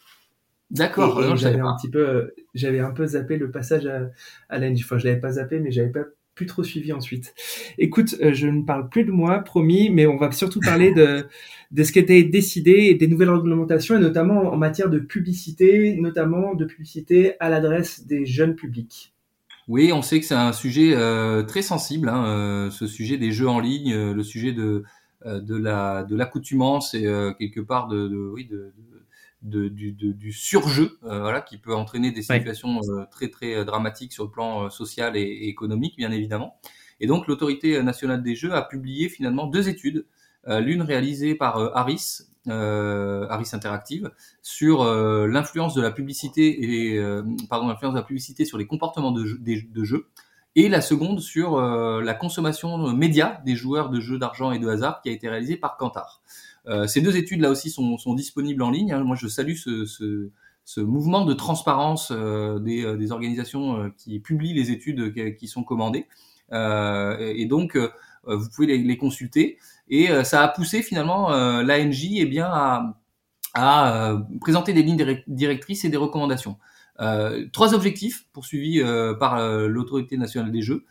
D'accord. 0.73 1.37
J'avais 1.37 1.61
un 1.61 1.77
petit 1.77 1.91
peu, 1.91 2.33
j'avais 2.55 2.81
un 2.81 2.91
peu 2.91 3.07
zappé 3.07 3.37
le 3.37 3.51
passage 3.51 3.87
à, 3.87 4.11
à 4.49 4.59
l'NG. 4.59 4.81
Enfin, 4.83 4.99
je 4.99 5.07
l'avais 5.07 5.21
pas 5.21 5.33
zappé, 5.33 5.61
mais 5.61 5.71
j'avais 5.71 5.91
pas 5.91 6.05
plus 6.35 6.47
trop 6.47 6.63
suivi 6.63 6.93
ensuite. 6.93 7.35
Écoute, 7.79 8.15
euh, 8.23 8.33
je 8.33 8.47
ne 8.47 8.63
parle 8.63 8.89
plus 8.89 9.05
de 9.05 9.11
moi, 9.11 9.41
promis, 9.41 9.91
mais 9.91 10.07
on 10.07 10.17
va 10.17 10.33
surtout 10.33 10.61
parler 10.61 10.93
de, 10.95 11.27
de 11.71 11.83
ce 11.85 11.93
qui 11.93 11.99
été 11.99 12.25
décidé 12.25 12.71
et 12.71 12.95
des 12.95 13.07
nouvelles 13.07 13.31
réglementations, 13.31 13.97
et 13.97 14.01
notamment 14.01 14.51
en 14.53 14.57
matière 14.57 14.89
de 14.89 14.99
publicité, 14.99 15.95
notamment 15.97 16.55
de 16.55 16.65
publicité 16.65 17.35
à 17.39 17.51
l'adresse 17.51 18.07
des 18.07 18.25
jeunes 18.25 18.55
publics. 18.55 19.13
Oui, 19.69 19.93
on 19.93 20.03
sait 20.03 20.21
que 20.21 20.27
c'est 20.27 20.35
un 20.35 20.53
sujet 20.53 20.95
euh, 20.97 21.43
très 21.43 21.63
sensible, 21.63 22.09
hein, 22.09 22.25
euh, 22.27 22.71
ce 22.71 22.87
sujet 22.87 23.19
des 23.19 23.31
jeux 23.31 23.49
en 23.49 23.61
ligne, 23.61 23.95
le 23.95 24.23
sujet 24.23 24.53
de, 24.53 24.85
de 25.25 25.57
la 25.57 26.03
de 26.03 26.17
l'accoutumance 26.17 26.95
et 26.95 27.05
quelque 27.39 27.61
part 27.61 27.87
de, 27.89 28.09
de 28.09 28.17
oui 28.17 28.47
de, 28.47 28.73
de, 29.43 29.69
du, 29.69 29.93
du 29.93 30.33
surjeu, 30.33 30.99
euh, 31.05 31.21
voilà, 31.21 31.41
qui 31.41 31.59
peut 31.59 31.75
entraîner 31.75 32.13
des 32.13 32.23
situations 32.23 32.81
euh, 32.89 33.05
très 33.11 33.29
très 33.29 33.55
euh, 33.55 33.65
dramatiques 33.65 34.13
sur 34.13 34.25
le 34.25 34.31
plan 34.31 34.71
social 34.71 35.17
et, 35.17 35.49
économique, 35.49 35.97
bien 35.97 36.11
évidemment. 36.11 36.59
Et 37.01 37.07
donc 37.07 37.27
l'autorité 37.27 37.83
nationale 37.83 38.23
des 38.23 38.37
jeux 38.37 38.55
a 38.55 38.63
publié 38.63 39.09
finalement 39.09 39.47
deux 39.47 39.69
études, 39.69 40.07
l'une 40.47 40.83
réalisée 40.83 41.35
par 41.35 41.57
Harris, 41.77 42.21
Harris 42.47 43.51
Interactive, 43.53 44.11
sur 44.41 44.85
l'influence 44.85 45.75
de 45.75 45.83
la 45.83 45.91
publicité 45.91 46.93
et 46.93 47.03
pardon 47.51 47.67
l'influence 47.67 47.95
de 47.95 47.99
la 47.99 48.05
publicité 48.05 48.45
sur 48.45 48.57
les 48.57 48.67
comportements 48.67 49.11
de, 49.11 49.25
jeu, 49.25 49.39
de 49.41 49.85
jeu, 49.85 50.07
et 50.55 50.69
la 50.69 50.81
seconde 50.81 51.19
sur 51.19 51.61
la 51.61 52.15
consommation 52.15 52.93
média 52.93 53.43
des 53.45 53.57
joueurs 53.57 53.91
de 53.91 53.99
jeux 53.99 54.19
d'argent 54.19 54.53
et 54.53 54.61
de 54.61 54.69
hasard, 54.69 55.01
qui 55.03 55.09
a 55.09 55.13
été 55.13 55.29
réalisée 55.29 55.57
par 55.57 55.77
Kantar. 55.77 56.23
Euh, 56.69 56.87
ces 56.87 57.01
deux 57.01 57.17
études 57.17 57.41
là 57.41 57.51
aussi 57.51 57.71
sont, 57.71 57.99
sont 57.99 58.15
disponibles 58.15 58.63
en 58.63 58.71
ligne. 58.71 58.93
Hein. 58.93 59.05
Moi, 59.05 59.17
je 59.17 59.27
salue 59.27 59.55
ce, 59.55 59.85
ce, 59.85 60.31
ce 60.65 60.81
mouvement 60.81 61.25
de 61.25 61.35
transparence 61.35 62.13
euh, 62.13 62.59
des, 62.59 62.85
euh, 62.85 62.97
des, 62.97 63.11
organisations 63.11 63.91
qui 63.99 64.21
publient 64.21 64.55
les 64.55 64.71
études 64.71 65.15
qui, 65.37 65.49
sont 65.49 65.65
commandées. 65.65 66.07
et 66.53 67.47
donc, 67.47 67.77
vous 68.25 68.49
pouvez 68.55 68.67
les, 68.69 68.79
les, 68.79 68.97
consulter. 68.97 69.59
Et 69.89 70.09
ça 70.25 70.43
a 70.43 70.49
poussé 70.49 70.83
finalement 70.83 71.31
l'ANJ 71.63 72.09
eh 72.19 72.27
bien 72.27 72.47
à, 72.47 72.97
à 73.55 74.17
présenter 74.41 74.73
des 74.73 74.83
lignes 74.83 75.23
directrices 75.27 75.85
et 75.85 75.89
des 75.89 75.97
recommandations. 75.97 76.57
Euh, 77.01 77.47
trois 77.53 77.75
objectifs 77.75 78.27
poursuivis 78.33 78.81
euh, 78.81 79.15
par 79.15 79.41
l'autorité 79.67 80.17
nationale 80.17 80.53
des 80.53 80.63
jeux. 80.63 80.85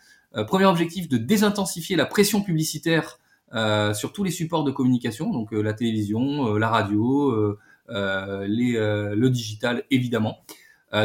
Premier 0.48 0.66
objectif 0.66 1.10
de 1.10 1.18
désintensifier 1.18 1.98
la 1.98 2.06
pression 2.06 2.42
publicitaire 2.42 3.20
sur 3.94 4.14
tous 4.14 4.24
les 4.24 4.32
supports 4.32 4.64
de 4.64 4.72
communication, 4.72 5.32
donc 5.32 5.54
euh, 5.54 5.62
la 5.62 5.74
télévision, 5.74 6.48
euh, 6.48 6.58
la 6.58 6.70
radio, 6.70 7.58
les, 7.90 8.74
le 8.78 9.30
digital 9.30 9.84
évidemment. 9.92 10.38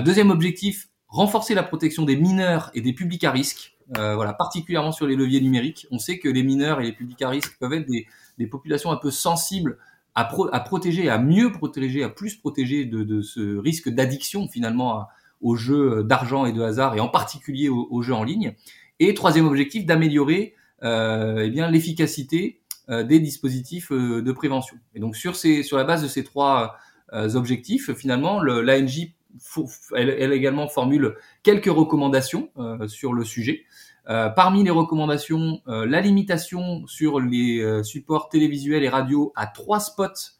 deuxième 0.05 0.31
objectif, 0.31 0.89
renforcer 1.09 1.55
la 1.55 1.63
protection 1.63 2.05
des 2.05 2.17
mineurs 2.17 2.71
et 2.75 2.81
des 2.81 2.93
publics 2.93 3.25
à 3.25 3.33
risque, 3.33 3.77
voilà, 3.95 4.33
particulièrement 4.33 4.93
sur 4.93 5.07
les 5.07 5.17
leviers 5.17 5.41
numériques. 5.41 5.87
On 5.91 5.99
sait 5.99 6.19
que 6.19 6.29
les 6.29 6.45
mineurs 6.45 6.81
et 6.81 6.85
les 6.85 6.93
publics 6.93 7.23
à 7.23 7.29
risque 7.29 7.59
peuvent 7.59 7.73
être 7.73 7.87
des, 7.87 8.07
des 8.39 8.47
populations 8.47 8.93
un 8.93 8.97
peu 8.97 9.11
sensibles 9.11 9.79
à, 10.15 10.29
à, 10.53 10.61
protéger, 10.61 11.09
à 11.09 11.19
mieux 11.19 11.51
protéger, 11.51 12.05
à 12.05 12.09
plus 12.09 12.37
protéger 12.37 12.85
de, 12.85 13.03
de 13.03 13.21
ce 13.21 13.57
risque 13.59 13.89
d'addiction 13.89 14.47
finalement 14.49 15.07
aux 15.41 15.57
jeux 15.57 16.05
d'argent 16.05 16.47
et 16.47 16.53
de 16.53 16.63
hasard 16.63 16.97
et 16.97 17.01
en 17.01 17.09
particulier 17.09 17.69
aux, 17.69 18.03
jeux 18.03 18.15
en 18.15 18.25
ligne. 18.25 18.55
Et 18.99 19.13
troisième 19.15 19.47
objectif, 19.47 19.85
d'améliorer 19.85 20.55
euh, 20.55 20.57
eh 20.83 21.51
bien 21.51 21.71
l'efficacité 21.71 22.61
euh, 22.89 23.03
des 23.03 23.19
dispositifs 23.19 23.91
euh, 23.91 24.23
de 24.23 24.33
prévention. 24.33 24.77
Et 24.95 25.01
donc 25.01 25.17
sur 25.17 25.35
ces, 25.35 25.63
sur 25.63 25.77
la 25.77 25.85
base 25.85 26.03
de 26.03 26.09
ces 26.09 26.25
trois 26.25 26.77
objectifs, 27.13 27.93
finalement, 27.95 28.43
l'ANJ 28.43 29.13
elle, 29.95 30.11
elle, 30.11 30.33
également 30.33 30.67
formule 30.67 31.15
quelques 31.45 31.67
recommandations 31.67 32.51
sur 32.89 33.13
le 33.13 33.25
sujet. 33.25 33.65
Euh, 34.09 34.29
parmi 34.29 34.63
les 34.63 34.71
recommandations, 34.71 35.61
euh, 35.67 35.85
la 35.85 36.01
limitation 36.01 36.87
sur 36.87 37.19
les 37.19 37.61
euh, 37.61 37.83
supports 37.83 38.29
télévisuels 38.29 38.85
et 38.85 38.89
radio 38.89 39.33
à 39.35 39.47
trois 39.47 39.81
spots 39.81 40.33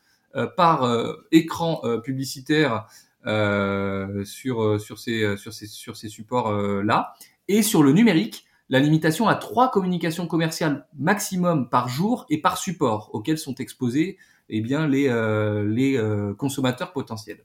par 0.55 0.87
écran 1.33 1.81
publicitaire 2.05 2.87
sur 3.25 4.79
sur 4.79 4.99
ces 4.99 5.37
sur 5.39 5.55
ces 5.55 5.67
sur 5.67 5.97
ces 5.97 6.11
supports 6.11 6.53
là 6.83 7.15
et 7.49 7.63
sur 7.63 7.83
le 7.83 7.93
numérique 7.93 8.46
la 8.69 8.81
limitation 8.81 9.29
à 9.29 9.35
trois 9.35 9.71
communications 9.71 10.27
commerciales 10.27 10.87
maximum 10.99 11.69
par 11.69 11.89
jour 11.89 12.27
et 12.31 12.41
par 12.41 12.59
support 12.59 13.11
auxquels 13.13 13.39
sont 13.39 13.55
exposés 13.55 14.19
eh 14.49 14.61
bien, 14.61 14.87
les, 14.87 15.09
euh, 15.09 15.65
euh, 15.65 16.35
consommateurs 16.35 16.93
potentiels. 16.93 17.45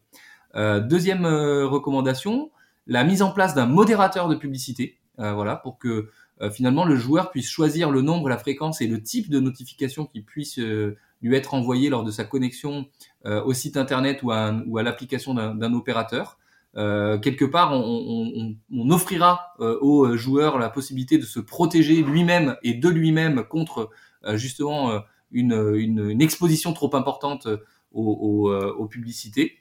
Euh, 0.56 0.80
deuxième 0.80 1.26
recommandation, 1.26 2.52
la 2.88 3.04
mise 3.04 3.22
en 3.22 3.32
place 3.32 3.56
d'un 3.56 3.66
modérateur 3.66 4.28
de 4.28 4.36
publicité, 4.36 4.98
voilà, 5.18 5.56
pour 5.56 5.78
que 5.78 6.10
finalement 6.52 6.84
le 6.84 6.96
joueur 6.96 7.30
puisse 7.30 7.48
choisir 7.48 7.92
le 7.92 8.02
nombre, 8.02 8.28
la 8.28 8.40
fréquence 8.40 8.82
et 8.82 8.88
le 8.88 9.04
type 9.04 9.30
de 9.30 9.40
notification 9.40 10.08
qui 10.08 10.22
puisse 10.22 10.58
lui 10.58 11.36
être 11.36 11.54
envoyé 11.54 11.92
lors 11.92 12.04
de 12.04 12.10
sa 12.10 12.24
connexion 12.24 12.88
au 13.26 13.54
site 13.54 13.78
internet 13.78 14.24
ou 14.24 14.32
à 14.32 14.84
l'application 14.84 15.36
d'un 15.36 15.74
opérateur. 15.76 16.40
Euh, 16.78 17.18
quelque 17.20 17.46
part, 17.46 17.74
on, 17.74 18.56
offrira 18.90 19.54
euh, 19.60 19.78
aux 19.82 20.16
joueurs 20.16 20.58
la 20.58 20.70
possibilité 20.70 21.18
de 21.18 21.26
se 21.26 21.40
protéger 21.40 22.02
lui-même 22.02 22.56
et 22.64 22.74
de 22.74 22.88
lui-même 22.88 23.44
contre 23.44 23.90
euh, 24.26 24.38
justement 24.38 25.02
une, 25.32 26.22
exposition 26.22 26.74
trop 26.74 26.96
importante 26.96 27.48
aux, 27.92 28.88
publicités. 28.90 29.58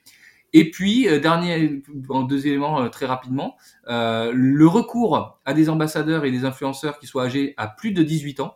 Et 0.53 0.69
puis, 0.69 1.07
dernier, 1.21 1.81
en 2.09 2.23
deux 2.23 2.45
éléments 2.47 2.89
très 2.89 3.05
rapidement, 3.05 3.55
le 3.87 4.65
recours 4.65 5.39
à 5.45 5.53
des 5.53 5.69
ambassadeurs 5.69 6.25
et 6.25 6.31
des 6.31 6.45
influenceurs 6.45 6.99
qui 6.99 7.07
soient 7.07 7.25
âgés 7.25 7.53
à 7.57 7.67
plus 7.67 7.91
de 7.91 8.03
18 8.03 8.41
ans. 8.41 8.55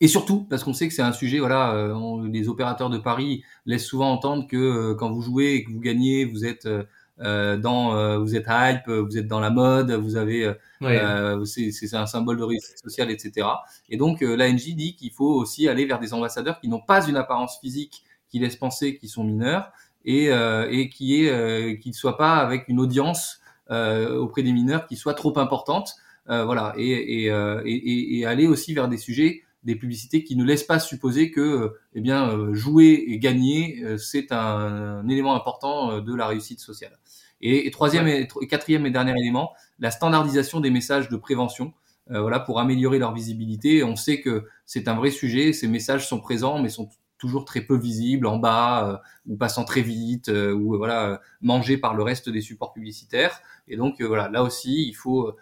Et 0.00 0.08
surtout, 0.08 0.44
parce 0.50 0.64
qu'on 0.64 0.72
sait 0.72 0.88
que 0.88 0.94
c'est 0.94 1.02
un 1.02 1.12
sujet, 1.12 1.38
voilà, 1.38 1.92
les 2.28 2.48
opérateurs 2.48 2.90
de 2.90 2.98
Paris 2.98 3.44
laissent 3.66 3.86
souvent 3.86 4.10
entendre 4.10 4.48
que 4.48 4.94
quand 4.94 5.12
vous 5.12 5.22
jouez 5.22 5.54
et 5.54 5.64
que 5.64 5.70
vous 5.70 5.78
gagnez, 5.80 6.24
vous 6.24 6.44
êtes 6.44 6.66
euh, 6.66 6.82
dans 7.18 7.94
euh, 7.94 8.18
vous 8.18 8.34
êtes 8.34 8.46
hype, 8.48 8.88
vous 8.88 9.16
êtes 9.18 9.28
dans 9.28 9.40
la 9.40 9.50
mode, 9.50 9.92
vous 9.92 10.16
avez 10.16 10.54
euh, 10.82 11.44
c'est 11.44 11.94
un 11.94 12.06
symbole 12.06 12.38
de 12.38 12.44
réussite 12.44 12.78
sociale, 12.78 13.10
etc. 13.10 13.46
Et 13.88 13.96
donc 13.96 14.20
l'ANJ 14.20 14.74
dit 14.74 14.96
qu'il 14.96 15.12
faut 15.12 15.32
aussi 15.34 15.68
aller 15.68 15.84
vers 15.84 16.00
des 16.00 16.14
ambassadeurs 16.14 16.60
qui 16.60 16.68
n'ont 16.68 16.80
pas 16.80 17.06
une 17.06 17.16
apparence 17.16 17.58
physique 17.60 18.04
qui 18.28 18.38
laisse 18.38 18.56
penser 18.56 18.96
qu'ils 18.96 19.10
sont 19.10 19.24
mineurs 19.24 19.70
et, 20.04 20.26
et 20.26 20.88
qui 20.88 21.24
est 21.24 21.78
qui 21.78 21.90
ne 21.90 21.94
soient 21.94 22.16
pas 22.16 22.36
avec 22.36 22.68
une 22.68 22.80
audience 22.80 23.40
auprès 23.68 24.42
des 24.42 24.52
mineurs 24.52 24.86
qui 24.86 24.96
soit 24.96 25.14
trop 25.14 25.38
importante. 25.38 25.94
voilà 26.26 26.72
et, 26.76 27.26
et, 27.26 27.26
et, 27.26 28.18
et, 28.18 28.26
aller 28.26 28.46
aussi 28.46 28.74
vers 28.74 28.88
des 28.88 28.96
sujets 28.96 29.41
des 29.64 29.76
publicités 29.76 30.24
qui 30.24 30.36
ne 30.36 30.44
laissent 30.44 30.64
pas 30.64 30.78
supposer 30.78 31.30
que 31.30 31.74
eh 31.94 32.00
bien 32.00 32.52
jouer 32.52 33.04
et 33.08 33.18
gagner 33.18 33.84
c'est 33.96 34.32
un, 34.32 34.38
un, 34.38 35.08
élément 35.08 35.34
important 35.36 36.00
de 36.00 36.14
la 36.14 36.26
réussite 36.26 36.60
sociale. 36.60 36.98
Et, 37.40 37.70
troisième 37.70 38.06
et 38.06 38.28
quatrième 38.48 38.86
et 38.86 38.90
dernier 38.90 39.12
élément, 39.18 39.52
la 39.78 39.90
standardisation 39.90 40.60
des 40.60 40.70
messages 40.70 41.08
de 41.08 41.16
prévention. 41.16 41.72
Euh, 42.10 42.20
voilà, 42.20 42.40
pour 42.40 42.58
améliorer 42.58 42.98
leur 42.98 43.14
visibilité. 43.14 43.84
On 43.84 43.94
sait 43.94 44.20
que 44.20 44.46
c'est 44.66 44.88
un 44.88 44.94
vrai 44.94 45.10
sujet. 45.10 45.52
Ces 45.52 45.68
messages 45.68 46.06
sont 46.08 46.20
présents, 46.20 46.60
mais 46.60 46.68
sont 46.68 46.90
toujours 47.16 47.44
très 47.44 47.60
peu 47.60 47.78
visibles 47.78 48.26
en 48.26 48.38
bas 48.38 48.88
euh, 48.88 48.96
ou 49.26 49.36
passant 49.36 49.64
très 49.64 49.82
vite 49.82 50.28
euh, 50.28 50.52
ou 50.52 50.76
voilà 50.76 51.20
mangés 51.40 51.78
par 51.78 51.94
le 51.94 52.02
reste 52.02 52.28
des 52.28 52.40
supports 52.40 52.72
publicitaires. 52.72 53.40
Et 53.68 53.76
donc 53.76 54.02
voilà, 54.02 54.28
là 54.28 54.42
aussi, 54.42 54.88
il 54.88 54.94
faut 54.94 55.32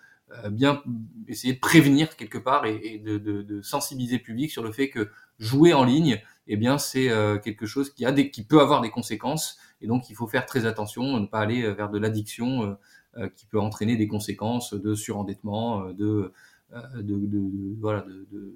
bien 0.51 0.83
essayer 1.27 1.55
de 1.55 1.59
prévenir 1.59 2.17
quelque 2.17 2.39
part 2.39 2.65
et, 2.67 2.99
de, 2.99 3.19
de, 3.19 3.43
de, 3.43 3.63
sensibiliser 3.63 4.19
le 4.19 4.23
public 4.23 4.51
sur 4.51 4.63
le 4.63 4.71
fait 4.71 4.89
que 4.89 5.11
jouer 5.39 5.73
en 5.73 5.85
ligne, 5.85 6.23
eh 6.47 6.57
bien, 6.57 6.79
c'est 6.79 7.09
quelque 7.43 7.67
chose 7.67 7.93
qui 7.93 8.05
a 8.05 8.13
des, 8.13 8.31
qui 8.31 8.45
peut 8.45 8.61
avoir 8.61 8.81
des 8.81 8.91
conséquences. 8.91 9.59
Et 9.81 9.87
donc, 9.87 10.11
il 10.11 10.15
faut 10.15 10.27
faire 10.27 10.47
très 10.47 10.67
attention, 10.67 11.19
ne 11.19 11.27
pas 11.27 11.41
aller 11.41 11.73
vers 11.73 11.91
de 11.91 11.99
l'addiction 11.99 12.63
euh, 12.65 12.75
euh, 13.17 13.29
qui 13.29 13.47
peut 13.47 13.59
entraîner 13.59 13.97
des 13.97 14.07
conséquences 14.07 14.75
de 14.75 14.95
surendettement, 14.95 15.83
euh, 15.83 15.93
de, 15.93 16.33
de, 17.03 17.27
de, 17.27 17.51
voilà, 17.81 18.03
de, 18.03 18.55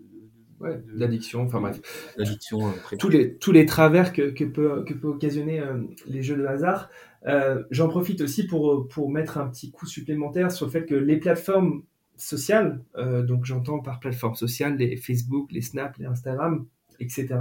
de 0.60 0.98
l'addiction, 0.98 1.42
enfin 1.42 1.60
bref. 1.60 1.80
L'addiction. 2.16 2.72
tous 2.98 3.08
les 3.08 3.36
tous 3.36 3.52
les 3.52 3.66
travers 3.66 4.12
que, 4.12 4.30
que 4.30 4.44
peut 4.44 4.84
que 4.84 4.94
peut 4.94 5.08
occasionner 5.08 5.62
les 6.06 6.22
jeux 6.22 6.36
de 6.36 6.44
hasard. 6.46 6.90
Euh, 7.26 7.62
J'en 7.70 7.88
profite 7.88 8.20
aussi 8.20 8.46
pour 8.46 8.88
pour 8.88 9.10
mettre 9.10 9.38
un 9.38 9.48
petit 9.48 9.70
coup 9.70 9.86
supplémentaire 9.86 10.52
sur 10.52 10.66
le 10.66 10.72
fait 10.72 10.84
que 10.84 10.94
les 10.94 11.16
plateformes 11.16 11.82
sociales, 12.16 12.80
donc 12.96 13.44
j'entends 13.44 13.80
par 13.80 13.98
plateforme 13.98 14.36
sociale 14.36 14.76
les 14.76 14.96
Facebook, 14.96 15.50
les 15.50 15.62
Snap, 15.62 15.96
les 15.98 16.06
Instagram, 16.06 16.66
etc., 17.00 17.38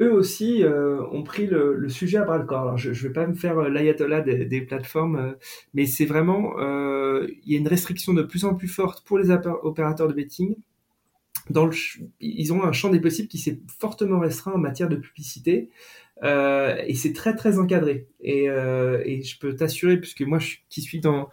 eux 0.00 0.12
aussi 0.12 0.64
ont 1.12 1.22
pris 1.22 1.46
le, 1.46 1.88
sujet 1.88 2.16
à 2.16 2.24
bras 2.24 2.38
le 2.38 2.46
corps. 2.46 2.62
Alors, 2.62 2.78
je 2.78 2.88
ne 2.88 2.94
vais 2.94 3.12
pas 3.12 3.26
me 3.26 3.34
faire 3.34 3.60
l'ayatollah 3.68 4.22
des, 4.22 4.60
plateformes, 4.62 5.36
mais 5.74 5.84
c'est 5.84 6.06
vraiment, 6.06 6.54
il 6.58 7.52
y 7.52 7.54
a 7.54 7.58
une 7.58 7.68
restriction 7.68 8.14
de 8.14 8.22
plus 8.22 8.46
en 8.46 8.54
plus 8.54 8.66
forte 8.66 9.04
pour 9.06 9.18
les 9.18 9.30
opérateurs 9.30 10.08
de 10.08 10.14
betting 10.14 10.56
dans 11.50 11.66
le, 11.66 11.72
ils 12.20 12.52
ont 12.52 12.62
un 12.62 12.72
champ 12.72 12.90
des 12.90 13.00
possibles 13.00 13.28
qui 13.28 13.38
s'est 13.38 13.60
fortement 13.78 14.20
restreint 14.20 14.52
en 14.52 14.58
matière 14.58 14.88
de 14.88 14.96
publicité 14.96 15.70
euh, 16.22 16.76
et 16.86 16.94
c'est 16.94 17.12
très 17.12 17.34
très 17.34 17.58
encadré. 17.58 18.08
Et, 18.20 18.48
euh, 18.48 19.02
et 19.04 19.22
je 19.22 19.38
peux 19.38 19.54
t'assurer, 19.54 19.98
puisque 19.98 20.22
moi 20.22 20.38
je, 20.38 20.56
qui 20.68 20.82
suis 20.82 21.00
dans 21.00 21.28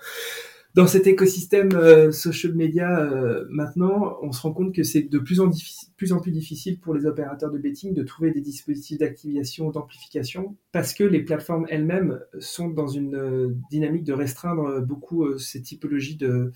dans 0.76 0.86
cet 0.86 1.08
écosystème 1.08 1.70
euh, 1.74 2.12
social 2.12 2.54
media 2.54 3.00
euh, 3.00 3.46
maintenant, 3.50 4.18
on 4.22 4.32
se 4.32 4.42
rend 4.42 4.54
compte 4.54 4.74
que 4.74 4.84
c'est 4.84 5.02
de 5.02 5.18
plus 5.18 5.40
en, 5.40 5.50
plus 5.98 6.14
en 6.14 6.20
plus 6.20 6.32
difficile 6.32 6.80
pour 6.80 6.94
les 6.94 7.08
opérateurs 7.08 7.52
de 7.52 7.58
betting 7.58 7.96
de 7.96 8.04
trouver 8.04 8.32
des 8.32 8.42
dispositifs 8.42 9.00
d'activation, 9.00 9.72
d'amplification, 9.72 10.56
parce 10.72 10.94
que 10.94 11.04
les 11.04 11.24
plateformes 11.24 11.66
elles-mêmes 11.70 12.20
sont 12.38 12.70
dans 12.70 12.88
une 12.88 13.16
euh, 13.16 13.56
dynamique 13.72 14.04
de 14.04 14.14
restreindre 14.14 14.80
beaucoup 14.82 15.38
ces 15.40 15.62
typologies 15.62 16.18
de, 16.18 16.52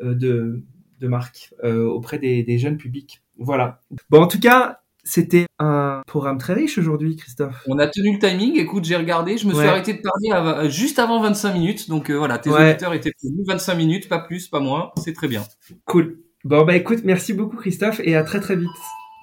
de 0.00 0.62
de 1.00 1.08
marque 1.08 1.52
euh, 1.64 1.86
auprès 1.86 2.18
des, 2.18 2.58
jeunes 2.58 2.76
publics. 2.76 3.22
Voilà. 3.38 3.80
Bon, 4.10 4.22
en 4.22 4.26
tout 4.26 4.40
cas, 4.40 4.80
c'était 5.02 5.46
un 5.58 6.02
programme 6.06 6.38
très 6.38 6.52
riche 6.52 6.78
aujourd'hui, 6.78 7.16
Christophe. 7.16 7.62
On 7.66 7.78
a 7.78 7.86
tenu 7.86 8.12
le 8.12 8.18
timing. 8.18 8.58
Écoute, 8.58 8.84
j'ai 8.84 8.96
regardé. 8.96 9.38
Je 9.38 9.46
me 9.46 9.54
suis 9.54 9.66
arrêté 9.66 9.94
de 9.94 10.02
parler 10.02 10.48
euh, 10.48 10.68
juste 10.68 10.98
avant 10.98 11.22
25 11.22 11.54
minutes. 11.54 11.88
Donc 11.88 12.10
euh, 12.10 12.18
voilà, 12.18 12.38
tes 12.38 12.50
auditeurs 12.50 12.94
étaient 12.94 13.12
prévenus. 13.12 13.46
25 13.46 13.74
minutes, 13.74 14.08
pas 14.08 14.18
plus, 14.18 14.48
pas 14.48 14.60
moins. 14.60 14.92
C'est 15.02 15.14
très 15.14 15.28
bien. 15.28 15.42
Cool. 15.86 16.18
Bon, 16.44 16.64
bah 16.64 16.76
écoute, 16.76 17.00
merci 17.04 17.32
beaucoup, 17.32 17.56
Christophe, 17.56 18.00
et 18.02 18.16
à 18.16 18.22
très 18.22 18.40
très 18.40 18.56
vite. 18.56 18.68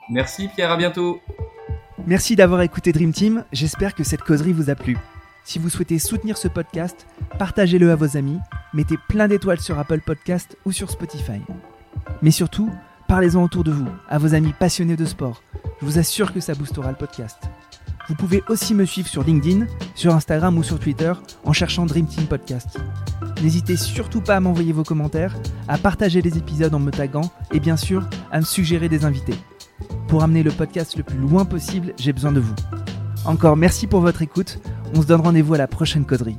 Merci, 0.09 0.49
Pierre. 0.55 0.71
À 0.71 0.77
bientôt. 0.77 1.19
Merci 2.05 2.35
d'avoir 2.35 2.61
écouté 2.61 2.91
Dream 2.91 3.11
Team. 3.11 3.43
J'espère 3.51 3.95
que 3.95 4.03
cette 4.03 4.21
causerie 4.21 4.53
vous 4.53 4.69
a 4.69 4.75
plu. 4.75 4.97
Si 5.47 5.59
vous 5.59 5.69
souhaitez 5.69 5.97
soutenir 5.97 6.37
ce 6.37 6.49
podcast, 6.49 7.07
partagez-le 7.39 7.89
à 7.89 7.95
vos 7.95 8.17
amis, 8.17 8.37
mettez 8.73 8.97
plein 9.07 9.29
d'étoiles 9.29 9.61
sur 9.61 9.79
Apple 9.79 10.01
Podcast 10.01 10.57
ou 10.65 10.73
sur 10.73 10.91
Spotify. 10.91 11.39
Mais 12.21 12.31
surtout, 12.31 12.69
parlez-en 13.07 13.41
autour 13.41 13.63
de 13.63 13.71
vous, 13.71 13.87
à 14.09 14.17
vos 14.17 14.33
amis 14.33 14.51
passionnés 14.51 14.97
de 14.97 15.05
sport. 15.05 15.41
Je 15.79 15.85
vous 15.85 15.99
assure 15.99 16.33
que 16.33 16.41
ça 16.41 16.53
boostera 16.53 16.89
le 16.89 16.97
podcast. 16.97 17.37
Vous 18.09 18.15
pouvez 18.15 18.43
aussi 18.49 18.75
me 18.75 18.83
suivre 18.83 19.07
sur 19.07 19.23
LinkedIn, 19.23 19.67
sur 19.95 20.13
Instagram 20.13 20.57
ou 20.57 20.63
sur 20.63 20.81
Twitter 20.81 21.13
en 21.45 21.53
cherchant 21.53 21.85
Dream 21.85 22.07
Team 22.07 22.25
Podcast. 22.25 22.77
N'hésitez 23.41 23.77
surtout 23.77 24.19
pas 24.19 24.35
à 24.35 24.41
m'envoyer 24.41 24.73
vos 24.73 24.83
commentaires, 24.83 25.37
à 25.69 25.77
partager 25.77 26.21
les 26.21 26.37
épisodes 26.37 26.75
en 26.75 26.79
me 26.79 26.91
taguant 26.91 27.31
et 27.53 27.61
bien 27.61 27.77
sûr 27.77 28.05
à 28.33 28.41
me 28.41 28.45
suggérer 28.45 28.89
des 28.89 29.05
invités. 29.05 29.35
Pour 30.09 30.23
amener 30.23 30.43
le 30.43 30.51
podcast 30.51 30.97
le 30.97 31.03
plus 31.03 31.17
loin 31.17 31.45
possible, 31.45 31.93
j'ai 31.97 32.11
besoin 32.11 32.33
de 32.33 32.41
vous. 32.41 32.55
Encore 33.27 33.57
merci 33.57 33.87
pour 33.87 33.99
votre 33.99 34.21
écoute. 34.21 34.59
On 34.95 35.01
se 35.01 35.07
donne 35.07 35.19
rendez-vous 35.19 35.53
à 35.53 35.57
la 35.57 35.67
prochaine 35.67 36.05
coderie. 36.05 36.37